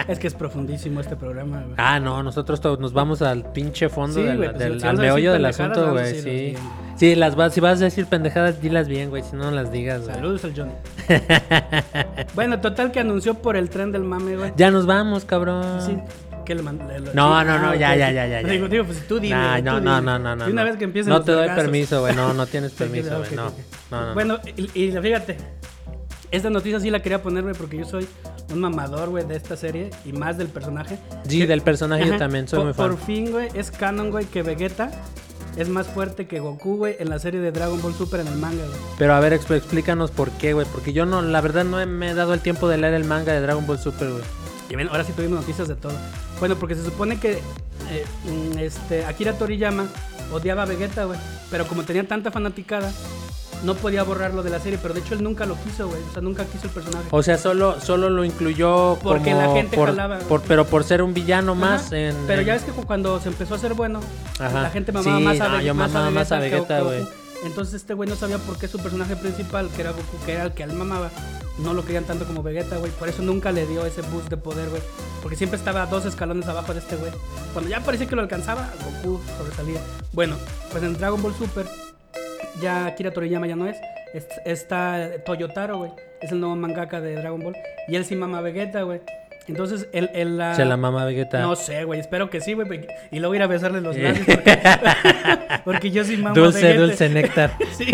[0.07, 1.73] es que es profundísimo este programa, güey.
[1.77, 4.87] ah, no, nosotros todos nos vamos al pinche fondo Sí, del, güey, pues, del- si
[4.87, 6.19] al meollo del asunto, güey.
[6.21, 6.29] Sí.
[6.29, 6.55] bien.
[6.95, 9.23] Sí, las vas, si vas a decir pendejadas, dilas bien, güey.
[9.23, 10.15] Si no, no las digas, güey.
[10.15, 10.73] Saludos al Johnny.
[12.35, 14.51] bueno, total que anunció por el tren del mame, güey.
[14.59, 15.81] Ya nos vamos, cabrón.
[15.81, 15.97] Sí.
[16.45, 18.41] Que le No, no, no, ah, ya, ya, ya, ya.
[18.41, 19.35] Digo, digo, pues tú dime.
[19.35, 19.85] Nah, tú no, dime.
[19.85, 20.49] no, no, no, no.
[20.49, 22.13] Y una vez que empiecen No te doy permiso, güey.
[22.13, 23.35] No, no tienes permiso, güey.
[23.35, 23.51] No.
[23.91, 24.13] No, no, no.
[24.15, 25.37] Bueno, y, y fíjate,
[26.31, 28.05] esta noticia sí la quería ponerme porque yo soy
[28.51, 30.99] un mamador, güey, de esta serie y más del personaje.
[31.27, 32.89] Sí, del personaje yo también soy por, muy fan.
[32.89, 34.91] Por fin, güey, es canon, güey, que Vegeta
[35.55, 38.35] es más fuerte que Goku, güey, en la serie de Dragon Ball Super en el
[38.35, 38.77] manga, güey.
[38.97, 40.65] Pero a ver, expl- explícanos por qué, güey.
[40.71, 43.33] Porque yo no, la verdad no me he dado el tiempo de leer el manga
[43.33, 44.23] de Dragon Ball Super, güey.
[44.69, 45.93] Y ven, ahora sí tuvimos noticias de todo.
[46.39, 47.33] Bueno, porque se supone que
[47.89, 49.85] eh, mm, este, Akira Toriyama
[50.31, 51.19] odiaba a Vegeta, güey.
[51.49, 52.91] Pero como tenía tanta fanaticada,
[53.63, 54.77] no podía borrarlo de la serie.
[54.81, 55.99] Pero de hecho él nunca lo quiso, güey.
[56.07, 57.07] O sea, nunca quiso el personaje.
[57.09, 60.19] O sea, solo, solo lo incluyó Porque como la gente por, jalaba.
[60.19, 62.15] por- pero por ser un villano Ajá, más en...
[62.27, 64.01] Pero en- ya ves que cu- cuando se empezó a hacer bueno,
[64.39, 64.61] Ajá.
[64.61, 67.03] la gente mamaba Sí, más, a no, yo mamaba más a Vegeta, güey.
[67.45, 70.43] Entonces este güey no sabía por qué su personaje principal, que era Goku, que era
[70.43, 71.09] el que él mamaba,
[71.59, 72.91] no lo querían tanto como Vegeta, güey.
[72.91, 74.81] Por eso nunca le dio ese boost de poder, güey.
[75.21, 77.11] Porque siempre estaba dos escalones abajo de este güey.
[77.53, 78.69] Cuando ya parecía que lo alcanzaba,
[79.03, 79.79] Goku sobresalía.
[80.13, 80.35] Bueno,
[80.71, 81.65] pues en Dragon Ball Super,
[82.61, 83.77] ya Akira Toriyama ya no es.
[84.13, 85.91] Es- Está Toyotaro, güey.
[86.21, 87.55] Es el nuevo mangaka de Dragon Ball.
[87.87, 89.01] Y él sí mama a Vegeta, güey.
[89.49, 90.53] Entonces, él, él la...
[90.55, 91.41] Se la mama Vegeta.
[91.41, 92.87] No sé, güey, espero que sí, güey.
[93.11, 94.25] Y luego ir a besarle los labios.
[94.25, 94.59] Porque,
[95.65, 96.81] porque yo mamo a dulce, Vegeta.
[96.81, 97.51] dulce néctar.
[97.77, 97.85] Sí,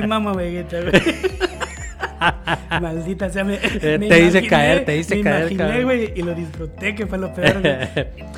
[0.00, 0.92] yo mamo a Vegeta, güey.
[2.80, 6.12] Maldita sea, me, Eh, me te hice imaginé- caer, te hice me caer, imaginé, güey,
[6.14, 7.62] y lo disfruté, que fue lo peor.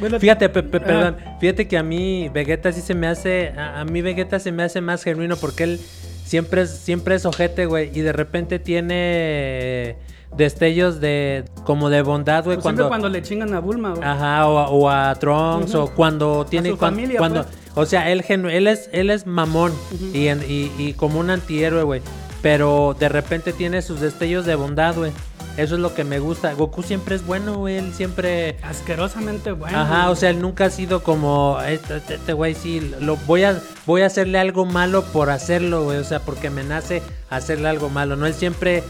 [0.00, 3.52] Bueno, Fíjate, pe- pe- ah, perdón, fíjate que a mí Vegeta sí se me hace,
[3.56, 5.80] a, a mí Vegeta se me hace más genuino porque él
[6.24, 9.96] siempre es, siempre es ojete, güey, y de repente tiene
[10.36, 14.02] destellos de, como de bondad, güey, pues siempre cuando, cuando le chingan a Bulma, güey.
[14.02, 17.56] ajá, o, a- o a Trunks, o cuando tiene, su cuan- familia, cuando, pues.
[17.74, 19.72] o sea, él, él es, él es mamón
[20.14, 22.02] y, en- y, y como un antihéroe, güey,
[22.40, 25.12] pero de repente tiene sus destellos de bondad, güey.
[25.58, 26.54] Eso es lo que me gusta.
[26.54, 27.76] Goku siempre es bueno, güey.
[27.76, 28.56] Él siempre.
[28.62, 29.78] Asquerosamente bueno.
[29.78, 30.12] Ajá, güey.
[30.12, 33.60] o sea, él nunca ha sido como este este- este güey sí lo voy a
[33.84, 37.90] voy a hacerle algo malo por hacerlo, güey, o sea, porque me nace hacerle algo
[37.90, 38.82] malo, no él siempre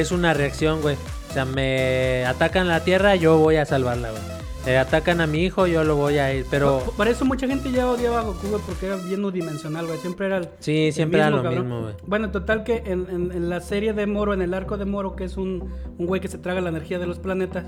[0.00, 0.96] es una reacción, güey.
[1.30, 4.22] O sea, me atacan la Tierra, yo voy a salvarla, güey.
[4.66, 7.46] Eh, atacan a mi hijo, yo lo voy a ir, pero Por, por eso mucha
[7.46, 9.98] gente ya odiaba a Goku, güey, porque era bien unidimensional, güey.
[9.98, 10.48] Siempre era el.
[10.58, 11.60] Sí, el siempre era lo cabrón.
[11.60, 11.94] mismo, güey.
[12.04, 15.14] Bueno, total que en, en- en la serie de Moro, en el arco de Moro,
[15.14, 17.66] que es un, un güey que se traga la energía de los planetas,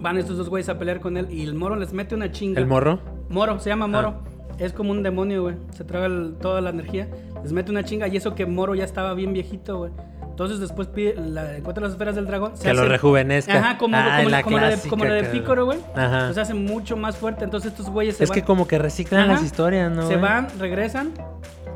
[0.00, 2.58] van estos dos güeyes a pelear con él y el Moro les mete una chinga.
[2.60, 4.22] el morro Moro, se llama Moro.
[4.24, 4.28] Ah.
[4.58, 5.56] Es como un demonio, güey.
[5.74, 7.08] Se traga el- toda la energía.
[7.42, 8.06] Les mete una chinga.
[8.08, 9.92] Y eso que Moro ya estaba bien viejito, güey.
[10.32, 12.56] Entonces después pide, la, encuentra las esferas del dragón.
[12.56, 13.58] se que lo rejuvenezca.
[13.58, 15.24] Ajá, como, Ah, como, la como la de, clásica, como la de.
[15.24, 15.78] Pícoro, güey.
[15.94, 16.24] Ajá.
[16.26, 17.44] Pues hace mucho más fuerte.
[17.44, 18.40] Entonces estos güeyes se Es van.
[18.40, 19.32] que como que reciclan Ajá.
[19.34, 20.08] las historias, ¿no?
[20.08, 21.12] Se van, regresan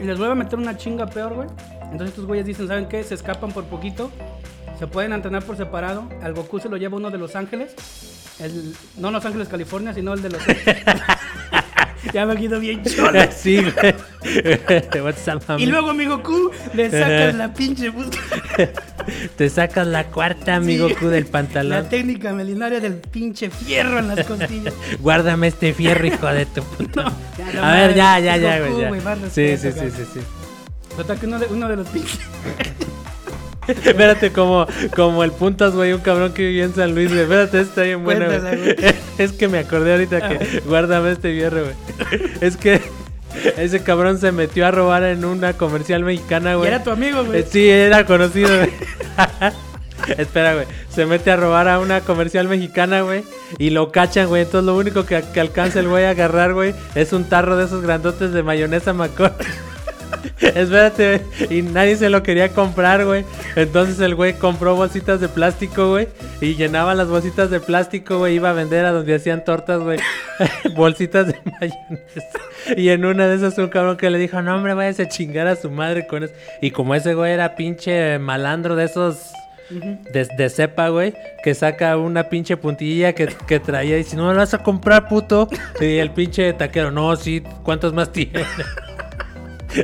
[0.01, 1.49] y les vuelve a meter una chinga peor, güey.
[1.83, 3.03] Entonces estos güeyes dicen, ¿saben qué?
[3.05, 4.11] Se escapan por poquito.
[4.79, 6.09] Se pueden entrenar por separado.
[6.23, 7.75] Al Goku se lo lleva uno de Los Ángeles.
[8.41, 10.43] El, no Los Ángeles, California, sino el de Los
[12.13, 13.21] Ya me quedo bien cholo.
[13.37, 13.95] sí, güey.
[15.03, 18.19] What's up, Y luego mi Goku le sacas la pinche busca.
[19.37, 21.89] Te sacas la cuarta, mi Goku, del La pantalón.
[21.89, 24.75] técnica melinaria del pinche fierro en las costillas.
[25.01, 27.05] Guárdame este fierro, hijo de tu puta.
[27.05, 29.01] No, ya, la A ver, madre, ya, ya, ya, güey.
[29.31, 30.21] Sí, sí, sí, sí, sí.
[30.97, 32.19] Total que uno de, uno de los pinches.
[33.69, 37.23] Espérate, como, como el puntas, güey, un cabrón que vivía en San Luis, güey.
[37.23, 38.27] Espérate, está bien bueno.
[39.19, 41.75] Es que me acordé ahorita que guárdame este fierro, güey.
[42.41, 42.83] Es que
[43.57, 46.69] ese cabrón se metió a robar en una comercial mexicana, Y güey.
[46.69, 47.45] era tu amigo, güey.
[47.49, 48.71] Sí, era conocido, güey.
[50.19, 50.67] Espera, güey.
[50.91, 53.25] Se mete a robar a una comercial mexicana, güey.
[53.59, 54.43] Y lo cachan, güey.
[54.43, 57.65] Entonces lo único que, que alcanza el güey a agarrar, güey, es un tarro de
[57.65, 59.33] esos grandotes de mayonesa macón.
[60.41, 61.23] Espérate.
[61.51, 63.25] Y nadie se lo quería comprar, güey.
[63.55, 66.09] Entonces el güey compró bolsitas de plástico, güey.
[66.41, 68.37] Y llenaba las bolsitas de plástico, güey.
[68.37, 69.99] Iba a vender a donde hacían tortas, güey.
[70.77, 72.39] bolsitas de mayonesa.
[72.77, 75.47] Y en una de esas un cabrón que le dijo, no, hombre, váyase a chingar
[75.47, 76.35] a su madre con eso.
[76.61, 79.33] Y como ese güey era pinche malandro de esos...
[79.69, 84.29] De, de cepa, güey, que saca una pinche puntilla que, que traía y dice, no
[84.29, 85.49] me lo vas a comprar, puto.
[85.81, 88.45] Y el pinche taquero, no, sí, ¿cuántos más tiene?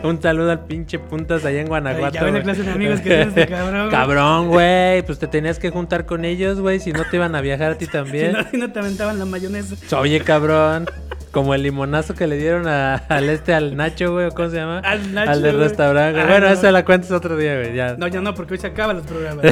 [0.04, 2.14] Un saludo al pinche puntas allá en Guanajuato.
[2.14, 2.54] ya ven la güey.
[2.54, 3.90] clase de amigos que tiene este cabrón.
[3.90, 5.02] Cabrón, güey.
[5.02, 6.80] Pues te tenías que juntar con ellos, güey.
[6.80, 8.32] Si no te iban a viajar a ti Si también.
[8.32, 9.76] no, si no te aventaban la mayonesa.
[9.98, 10.86] Oye, cabrón.
[11.30, 14.26] Como el limonazo que le dieron a- al este, al Nacho, güey.
[14.26, 14.80] ¿o ¿Cómo se llama?
[14.80, 16.20] Al Nacho, Al del restaurante.
[16.20, 16.52] Ah, bueno, no.
[16.52, 17.74] esa la cuentas otro día, güey.
[17.74, 17.96] Ya.
[17.96, 19.46] No, ya no, porque hoy se acaban los programas.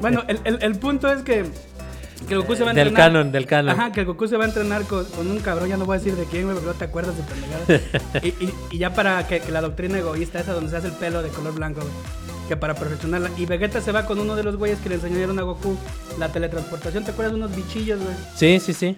[0.00, 1.44] bueno, el, el, el punto es que,
[2.26, 3.10] que el Goku se va a Del entrenar.
[3.12, 3.70] canon, del canon.
[3.78, 5.96] Ajá, que el Goku se va a entrenar con, con un cabrón, ya no voy
[5.96, 8.20] a decir de quién, güey, porque no te acuerdas de pendejada.
[8.22, 10.94] y, y, y ya para que, que la doctrina egoísta esa donde se hace el
[10.94, 11.92] pelo de color blanco, güey.
[12.48, 13.30] Que para perfeccionarla.
[13.36, 15.76] Y Vegeta se va con uno de los güeyes que le enseñaron a Goku
[16.18, 17.04] la teletransportación.
[17.04, 18.14] ¿Te acuerdas de unos bichillos, güey?
[18.34, 18.96] Sí, sí, sí.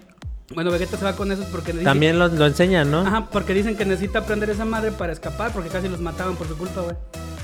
[0.55, 1.73] Bueno, Vegeta se va con esos porque.
[1.73, 3.01] También lo, lo enseñan, ¿no?
[3.01, 6.47] Ajá, porque dicen que necesita aprender esa madre para escapar, porque casi los mataban por
[6.49, 6.97] su culpa, güey.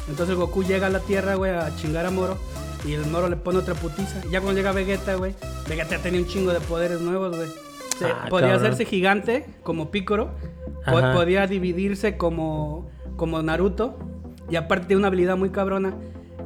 [0.09, 2.39] Entonces el Goku llega a la Tierra, güey, a chingar a Moro.
[2.87, 4.21] Y el Moro le pone otra putiza.
[4.31, 5.35] Ya cuando llega Vegeta, güey,
[5.69, 7.49] Vegeta tenía un chingo de poderes nuevos, güey.
[8.03, 8.67] Ah, podía cabrón.
[8.67, 10.31] hacerse gigante, como Picoro.
[10.85, 13.99] Podía dividirse como, como Naruto.
[14.49, 15.95] Y aparte tiene una habilidad muy cabrona.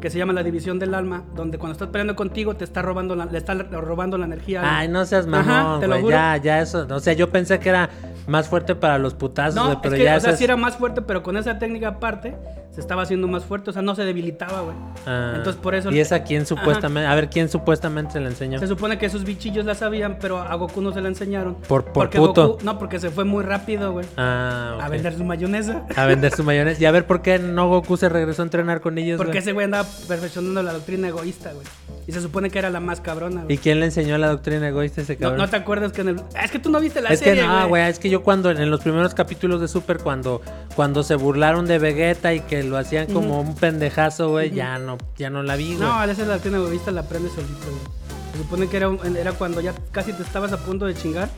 [0.01, 3.14] Que se llama la división del alma, donde cuando estás peleando contigo te está robando
[3.14, 4.62] la, le está robando la energía.
[4.64, 6.12] Ay, no seas Ajá, mamón, te lo güey.
[6.12, 6.86] Ya, ya eso.
[6.90, 7.90] O sea, yo pensé que era
[8.26, 10.44] más fuerte para los putazos, No, güey, es pero que, ya o sea, eso sí
[10.44, 12.36] era más fuerte, pero con esa técnica aparte
[12.70, 14.76] se estaba haciendo más fuerte, o sea, no se debilitaba, güey.
[15.05, 16.46] Ah, Entonces por eso ¿Y es a quién Ajá.
[16.51, 17.09] supuestamente?
[17.09, 18.61] A ver, ¿quién supuestamente se le enseñó?
[18.61, 21.55] Se supone que esos bichillos la sabían, pero a Goku no se la enseñaron.
[21.57, 22.59] Por- por porque puto.
[22.59, 24.07] Goku- no, porque se fue muy rápido, güey.
[24.16, 24.78] Ah.
[24.80, 25.84] A vender su mayonesa.
[25.96, 26.80] A vender su mayonesa.
[26.80, 29.38] Y a ver por qué no Goku se regresó a entrenar con ellos, Porque güey?
[29.42, 31.66] ese güey andaba perfeccionando la doctrina egoísta, güey.
[32.07, 33.59] Y se supone que era la más cabrona, ¿Y güey.
[33.59, 35.38] quién le enseñó la doctrina egoísta a ese cabrón?
[35.38, 36.22] no te acuerdas que en el.
[36.43, 38.51] Es que tú no viste la es serie, que no, güey, es que yo cuando
[38.51, 40.41] en los primeros capítulos de Super cuando
[40.74, 44.99] cuando se burlaron de Vegeta y que lo hacían como un pendejazo, güey, ya no
[45.18, 45.78] ya no la vi, güey.
[45.88, 48.01] No, esa es la doctrina egoísta, la aprendes solito, güey.
[48.32, 51.28] Se supone que era, un- era cuando ya casi te estabas a punto de chingar,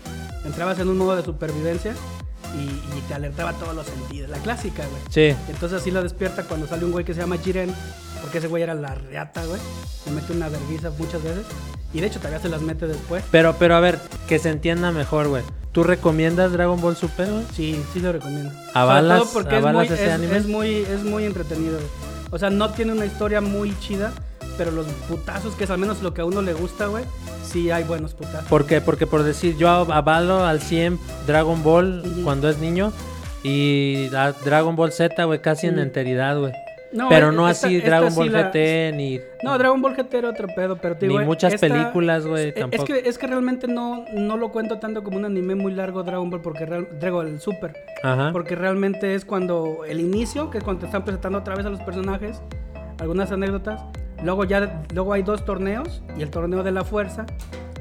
[0.44, 1.94] entrabas en un modo de supervivencia
[2.57, 2.64] y,
[2.96, 4.30] y te alertaba todos los sentidos.
[4.30, 5.03] La clásica, güey.
[5.11, 5.36] Sí.
[5.48, 7.74] Entonces así lo despierta cuando sale un güey que se llama Jiren,
[8.23, 9.61] porque ese güey era la reata, güey.
[10.07, 11.45] Le mete una vergüenza muchas veces.
[11.93, 13.23] Y de hecho todavía se las mete después.
[13.31, 15.43] Pero pero a ver, que se entienda mejor, güey.
[15.73, 17.45] ¿Tú recomiendas Dragon Ball Super, güey?
[17.55, 18.51] Sí, sí lo recomiendo.
[18.75, 20.37] ¿Avalas- Sobre todo porque es muy, ese es, anime?
[20.37, 21.75] es muy, es muy entretenido.
[21.75, 21.87] güey.
[22.31, 24.12] O sea, no tiene una historia muy chida,
[24.57, 27.05] pero los putazos, que es al menos lo que a uno le gusta, güey,
[27.51, 28.49] sí hay buenos putazos.
[28.49, 28.81] ¿Por qué?
[28.81, 32.23] Porque por decir, yo avalo al 100 Dragon Ball Ujú.
[32.23, 32.93] cuando es niño
[33.43, 35.83] y a Dragon Ball Z, güey, casi en Ujú.
[35.83, 36.53] enteridad, güey.
[36.93, 39.95] No, Pero eh, no esta- así Dragon sí Ball la- GT ni No, Dragon Ball
[39.97, 42.82] GT era otro pedo, pero te Ni digo, eh, muchas esta- películas, güey, es- tampoco.
[42.82, 46.03] Es que, es que realmente no, no lo cuento tanto como un anime muy largo
[46.03, 47.72] Dragon Ball, porque real, Dragon el Super.
[48.03, 48.30] Ajá.
[48.32, 51.70] Porque realmente es cuando el inicio, que es cuando te están presentando otra vez a
[51.70, 52.43] los personajes,
[53.01, 53.82] algunas anécdotas.
[54.22, 57.26] Luego ya luego hay dos torneos y el torneo de la fuerza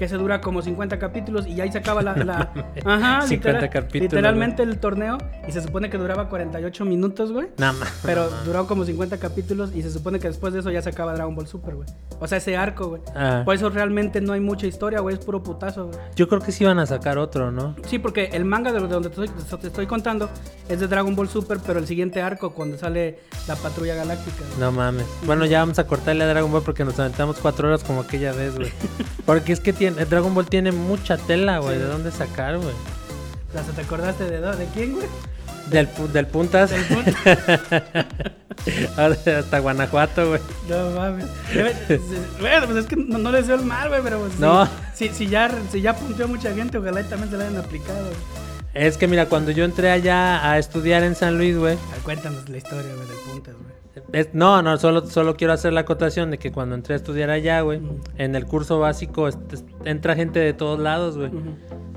[0.02, 2.52] que se dura como 50 capítulos y ahí se acaba la, la-
[2.86, 7.50] ajá, 50 literal- capítulos, literalmente el torneo y se supone que duraba 48 minutos, güey.
[7.60, 8.00] Nada más.
[8.04, 11.14] Pero duró como 50 capítulos y se supone que después de eso ya se acaba
[11.14, 11.88] Dragon Ball Super, güey.
[12.20, 13.04] O sea, ese arco, güey.
[13.16, 13.44] Ah.
[13.46, 16.00] Por eso realmente no hay mucha historia, güey, es puro putazo, güey.
[16.16, 17.76] Yo creo que sí iban a sacar otro, ¿no?
[17.86, 20.32] Sí, porque el manga de donde te estoy, te estoy contando
[20.68, 24.38] es de Dragon Ball Super, pero el siguiente arco cuando sale la patrulla galáctica.
[24.48, 24.60] güey.
[24.60, 25.06] No mames.
[25.28, 28.32] Bueno, ya vamos a cortarle a Dragon Ball porque nos aventamos cuatro horas como aquella
[28.34, 28.72] vez, güey.
[29.26, 31.78] Porque es que tiene, Dragon Ball tiene mucha tela, güey.
[31.78, 32.74] ¿De dónde sacar, güey?
[33.56, 35.08] ¿Hasta te acordaste de, de quién, güey?
[35.70, 37.12] Del, del puntas Del punto.
[39.38, 40.42] hasta Guanajuato, güey.
[40.70, 41.26] No mames.
[42.40, 44.40] Bueno, pues es que no, no le deseo el mal, güey, pero pues.
[44.40, 44.68] No.
[44.94, 48.00] Si, si ya, si ya punteó mucha gente, ojalá y también se la hayan aplicado.
[48.04, 48.16] güey.
[48.74, 51.78] Es que mira, cuando yo entré allá a estudiar en San Luis, güey.
[52.04, 53.81] Cuéntanos la historia, güey, del puntas, güey.
[54.14, 57.30] Es- no, no, solo, solo quiero hacer la acotación de que cuando entré a estudiar
[57.30, 57.82] allá, güey,
[58.18, 59.28] en el curso básico
[59.86, 61.32] entra gente de todos lados, güey.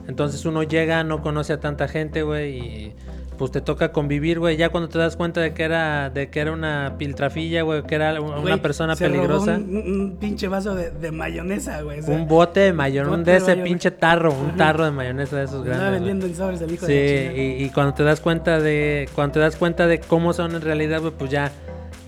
[0.06, 2.94] Entonces uno llega, no conoce a tanta gente, güey, y
[3.38, 4.56] pues te toca convivir, güey.
[4.56, 7.94] Ya cuando te das cuenta de que era, de que era una piltrafilla, güey, que
[7.96, 9.56] era un- una Güey, persona se peligrosa.
[9.56, 11.98] Un, un- un pinche vaso de, de mayonesa, güey.
[11.98, 13.64] o sea, Un bote de mayonesa, bote de ese mayonesa.
[13.64, 14.56] pinche tarro, un Ajá.
[14.56, 15.90] tarro de mayonesa de esos grandes.
[15.90, 17.38] vendiendo en sobres el hijo Sí, de chingada.
[17.42, 20.60] y, y cuando te das cuenta de, cuando te das cuenta de cómo son en
[20.60, 21.50] realidad, güey, pues ya,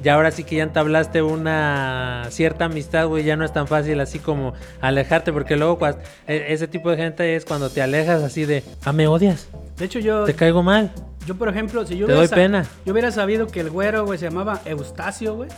[0.02, 4.00] ya ahora sí que ya entablaste una cierta amistad, güey, ya no es tan fácil
[4.00, 5.78] así como alejarte, porque luego
[6.26, 9.84] e- ese tipo de gente es cuando te alejas así de, ah, me odias, De
[9.86, 10.92] hecho, yo, te caigo mal.
[11.26, 12.66] Yo por ejemplo, si yo Te hubiera, doy sa- pena.
[12.84, 15.48] yo hubiera sabido que el güero, güey, se llamaba Eustacio, güey,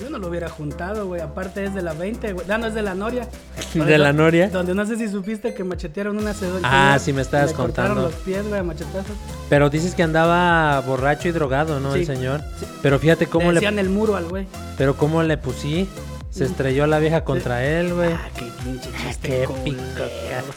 [0.00, 1.20] yo no lo hubiera juntado, güey.
[1.20, 2.46] Aparte es de la 20, güey.
[2.50, 3.28] Ah, no, es de la Noria.
[3.74, 4.48] ¿De la Noria?
[4.48, 6.60] Donde no sé si supiste que machetearon una cedora.
[6.64, 8.02] Ah, sí me estabas contando.
[8.02, 9.16] los pies, güey, machetazos.
[9.48, 11.92] Pero dices que andaba borracho y drogado, ¿no?
[11.94, 12.40] Sí, El señor.
[12.60, 12.66] sí.
[12.80, 14.46] Pero fíjate cómo le le, decían el muro al güey.
[14.76, 15.88] pero cómo le pusí.
[16.38, 18.12] Se estrelló la vieja contra él, güey.
[18.12, 19.28] Ah, qué pinche chiste.
[19.28, 19.78] Qué pico.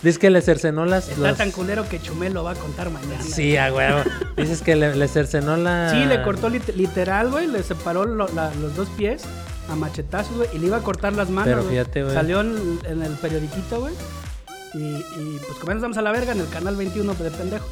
[0.01, 1.09] Dices que le cercenó las.
[1.09, 3.21] Está los- tan culero que Chumel lo va a contar mañana.
[3.23, 4.01] Sí, a huevo.
[4.37, 5.89] Dices que le, le cercenó la.
[5.91, 9.23] Sí, le cortó lit- literal, güey, le separó lo- la- los dos pies
[9.69, 11.49] a machetazos, güey, y le iba a cortar las manos.
[11.49, 11.75] Pero güey.
[11.77, 12.13] fíjate, güey.
[12.15, 13.93] Salió en, en el periodiquito, güey.
[14.73, 17.67] Y, y, pues vamos a la verga en el canal 21 de pendejos.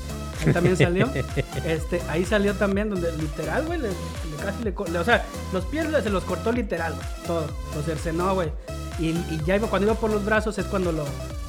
[0.46, 1.10] Ahí también salió.
[1.66, 3.96] este, ahí salió también donde literal, güey, le, le
[4.44, 8.34] casi le, le- o sea, los pies se los cortó literal, güey, todo, lo cercenó,
[8.36, 8.50] güey.
[9.00, 11.06] Y, y ya iba, cuando iba por los brazos es cuando lo,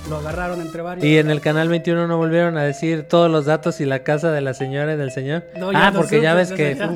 [0.09, 1.05] lo agarraron entre varios.
[1.05, 4.30] Y en el canal 21 no volvieron a decir todos los datos y la casa
[4.30, 5.45] de la señora y del señor.
[5.59, 6.91] No, ah, porque ya ves que ya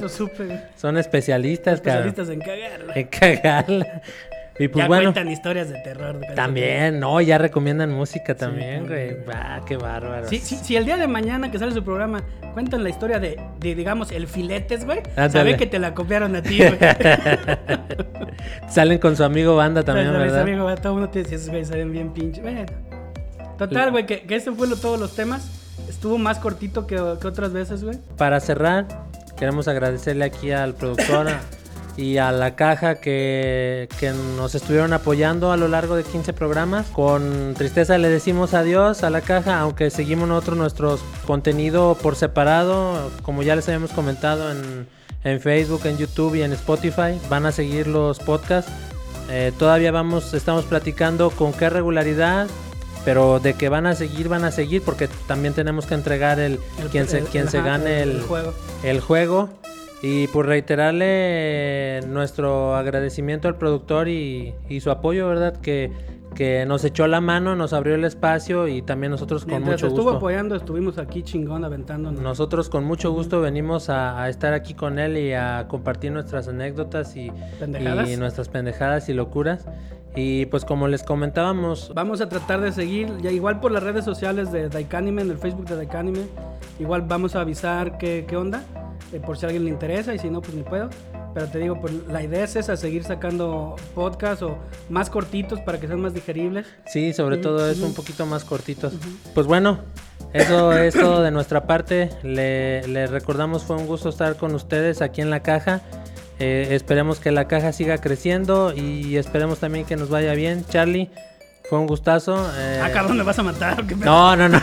[0.76, 2.08] son especialistas, cabrón.
[2.08, 2.98] especialistas en cagar, güey.
[3.00, 4.02] En cagarla.
[4.58, 6.18] Y pues ya bueno, cuentan historias de terror.
[6.18, 6.34] güey.
[6.34, 9.16] también, no, ya recomiendan música también, güey.
[9.32, 10.28] Ah, qué bárbaro.
[10.28, 13.40] Si, si, si el día de mañana que sale su programa cuentan la historia de,
[13.58, 16.78] de, digamos, el filetes, güey, sabe que te la copiaron a ti, güey.
[18.68, 20.42] Salen con su amigo banda también, ¿verdad?
[20.42, 22.40] amigo, güey, todo el mundo te dice, esos güeyes saben bien pinche.
[22.40, 22.64] Bueno.
[23.58, 25.50] Total, güey, que, que este fue lo, todos los temas.
[25.88, 27.98] Estuvo más cortito que, que otras veces, güey.
[28.16, 28.86] Para cerrar,
[29.36, 31.26] queremos agradecerle aquí al productor,
[31.96, 36.86] y a la caja que, que nos estuvieron apoyando a lo largo de 15 programas.
[36.88, 43.10] Con tristeza le decimos adiós a la caja, aunque seguimos nosotros nuestro contenido por separado,
[43.22, 44.88] como ya les habíamos comentado en,
[45.22, 47.18] en Facebook, en YouTube y en Spotify.
[47.30, 48.70] Van a seguir los podcasts.
[49.30, 52.46] Eh, todavía vamos, estamos platicando con qué regularidad,
[53.04, 56.58] pero de que van a seguir, van a seguir, porque también tenemos que entregar el,
[56.80, 58.54] El- quien se, el- quien se ajá, gane el- el, el juego.
[58.82, 59.48] el juego.
[60.06, 65.56] Y por reiterarle nuestro agradecimiento al productor y, y su apoyo, ¿verdad?
[65.62, 65.90] Que,
[66.34, 69.86] que nos echó la mano, nos abrió el espacio y también nosotros con Mientras mucho
[69.86, 70.16] estuvo gusto.
[70.18, 72.20] apoyando, estuvimos aquí chingón aventándonos.
[72.20, 76.48] Nosotros con mucho gusto venimos a, a estar aquí con él y a compartir nuestras
[76.48, 77.32] anécdotas y,
[78.06, 79.66] y nuestras pendejadas y locuras.
[80.16, 84.04] Y pues como les comentábamos, Vamos a tratar de seguir, ya igual por las redes
[84.04, 86.26] sociales de Daikanime, en el Facebook de Daikanime.
[86.78, 88.62] Igual vamos a avisar qué, qué onda,
[89.14, 90.90] eh, por si a alguien le interesa y si no, pues ni puedo.
[91.32, 94.58] Pero te digo, pues la idea es esa, seguir sacando podcasts o
[94.88, 96.66] más cortitos para que sean más digeribles.
[96.86, 98.92] sí, sobre todo es un poquito más cortitos.
[99.34, 99.80] Pues bueno,
[100.32, 102.10] eso es todo de nuestra parte.
[102.22, 105.80] Le, le recordamos, fue un gusto estar con ustedes aquí en la caja.
[106.40, 110.64] Eh, esperemos que la caja siga creciendo y esperemos también que nos vaya bien.
[110.68, 111.10] Charlie,
[111.68, 112.50] fue un gustazo.
[112.56, 113.80] eh, Ah, cabrón, ¿me vas a matar?
[113.80, 113.96] ¿o qué?
[113.96, 114.60] No, no, no.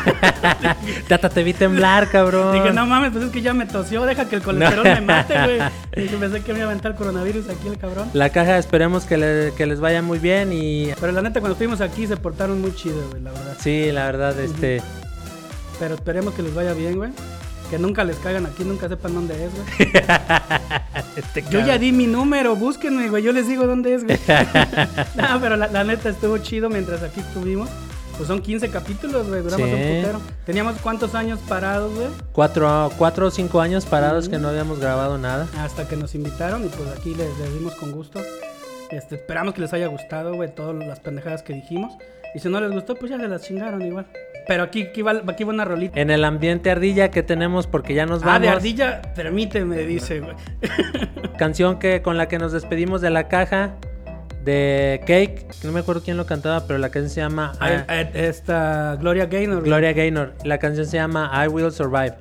[1.07, 2.53] Tata, te vi temblar, cabrón.
[2.53, 5.33] Dije, no mames, pues es que ya me tosió, deja que el colesterol me mate,
[5.33, 5.59] güey.
[5.95, 8.09] Dije, pensé que me iba a aventar coronavirus aquí el cabrón.
[8.13, 11.53] La caja esperemos que, le- que les vaya muy bien y Pero la neta, cuando
[11.53, 13.57] estuvimos aquí se portaron muy chido, güey, la verdad.
[13.59, 14.81] sí, la verdad, este,
[15.79, 17.09] Pero esperemos que les vaya bien, güey.
[17.71, 19.91] Que nunca les caigan aquí, nunca sepan dónde es, güey.
[21.15, 23.23] este Yo ya di mi número, búsquenme, güey.
[23.23, 24.19] Yo les digo dónde es, güey.
[25.15, 27.69] no, pero la, la neta estuvo chido mientras aquí estuvimos.
[28.17, 29.41] Pues son 15 capítulos, güey.
[29.41, 29.73] Duramos Sí.
[29.73, 30.21] un putero.
[30.45, 32.07] Teníamos cuántos años parados, güey.
[32.33, 35.47] cuatro, cuatro o cinco años parados que no habíamos grabado nada.
[35.57, 38.19] Hasta que nos invitaron y pues aquí les, les dimos con gusto.
[38.91, 41.93] Este, esperamos que les haya gustado, güey, todas las pendejadas que dijimos.
[42.35, 44.05] Y si no les gustó, pues ya se las chingaron igual.
[44.51, 45.97] Pero aquí, aquí, va, aquí va una rolita.
[45.97, 48.41] En el ambiente ardilla que tenemos porque ya nos Ah, vamos.
[48.41, 50.21] de ardilla, permíteme, dice.
[51.37, 53.75] Canción que con la que nos despedimos de la caja
[54.43, 55.45] de Cake.
[55.63, 59.27] No me acuerdo quién lo cantaba, pero la canción se llama ah, eh, Esta Gloria
[59.27, 59.63] Gaynor.
[59.63, 60.33] Gloria Gaynor.
[60.43, 62.15] La canción se llama I Will Survive.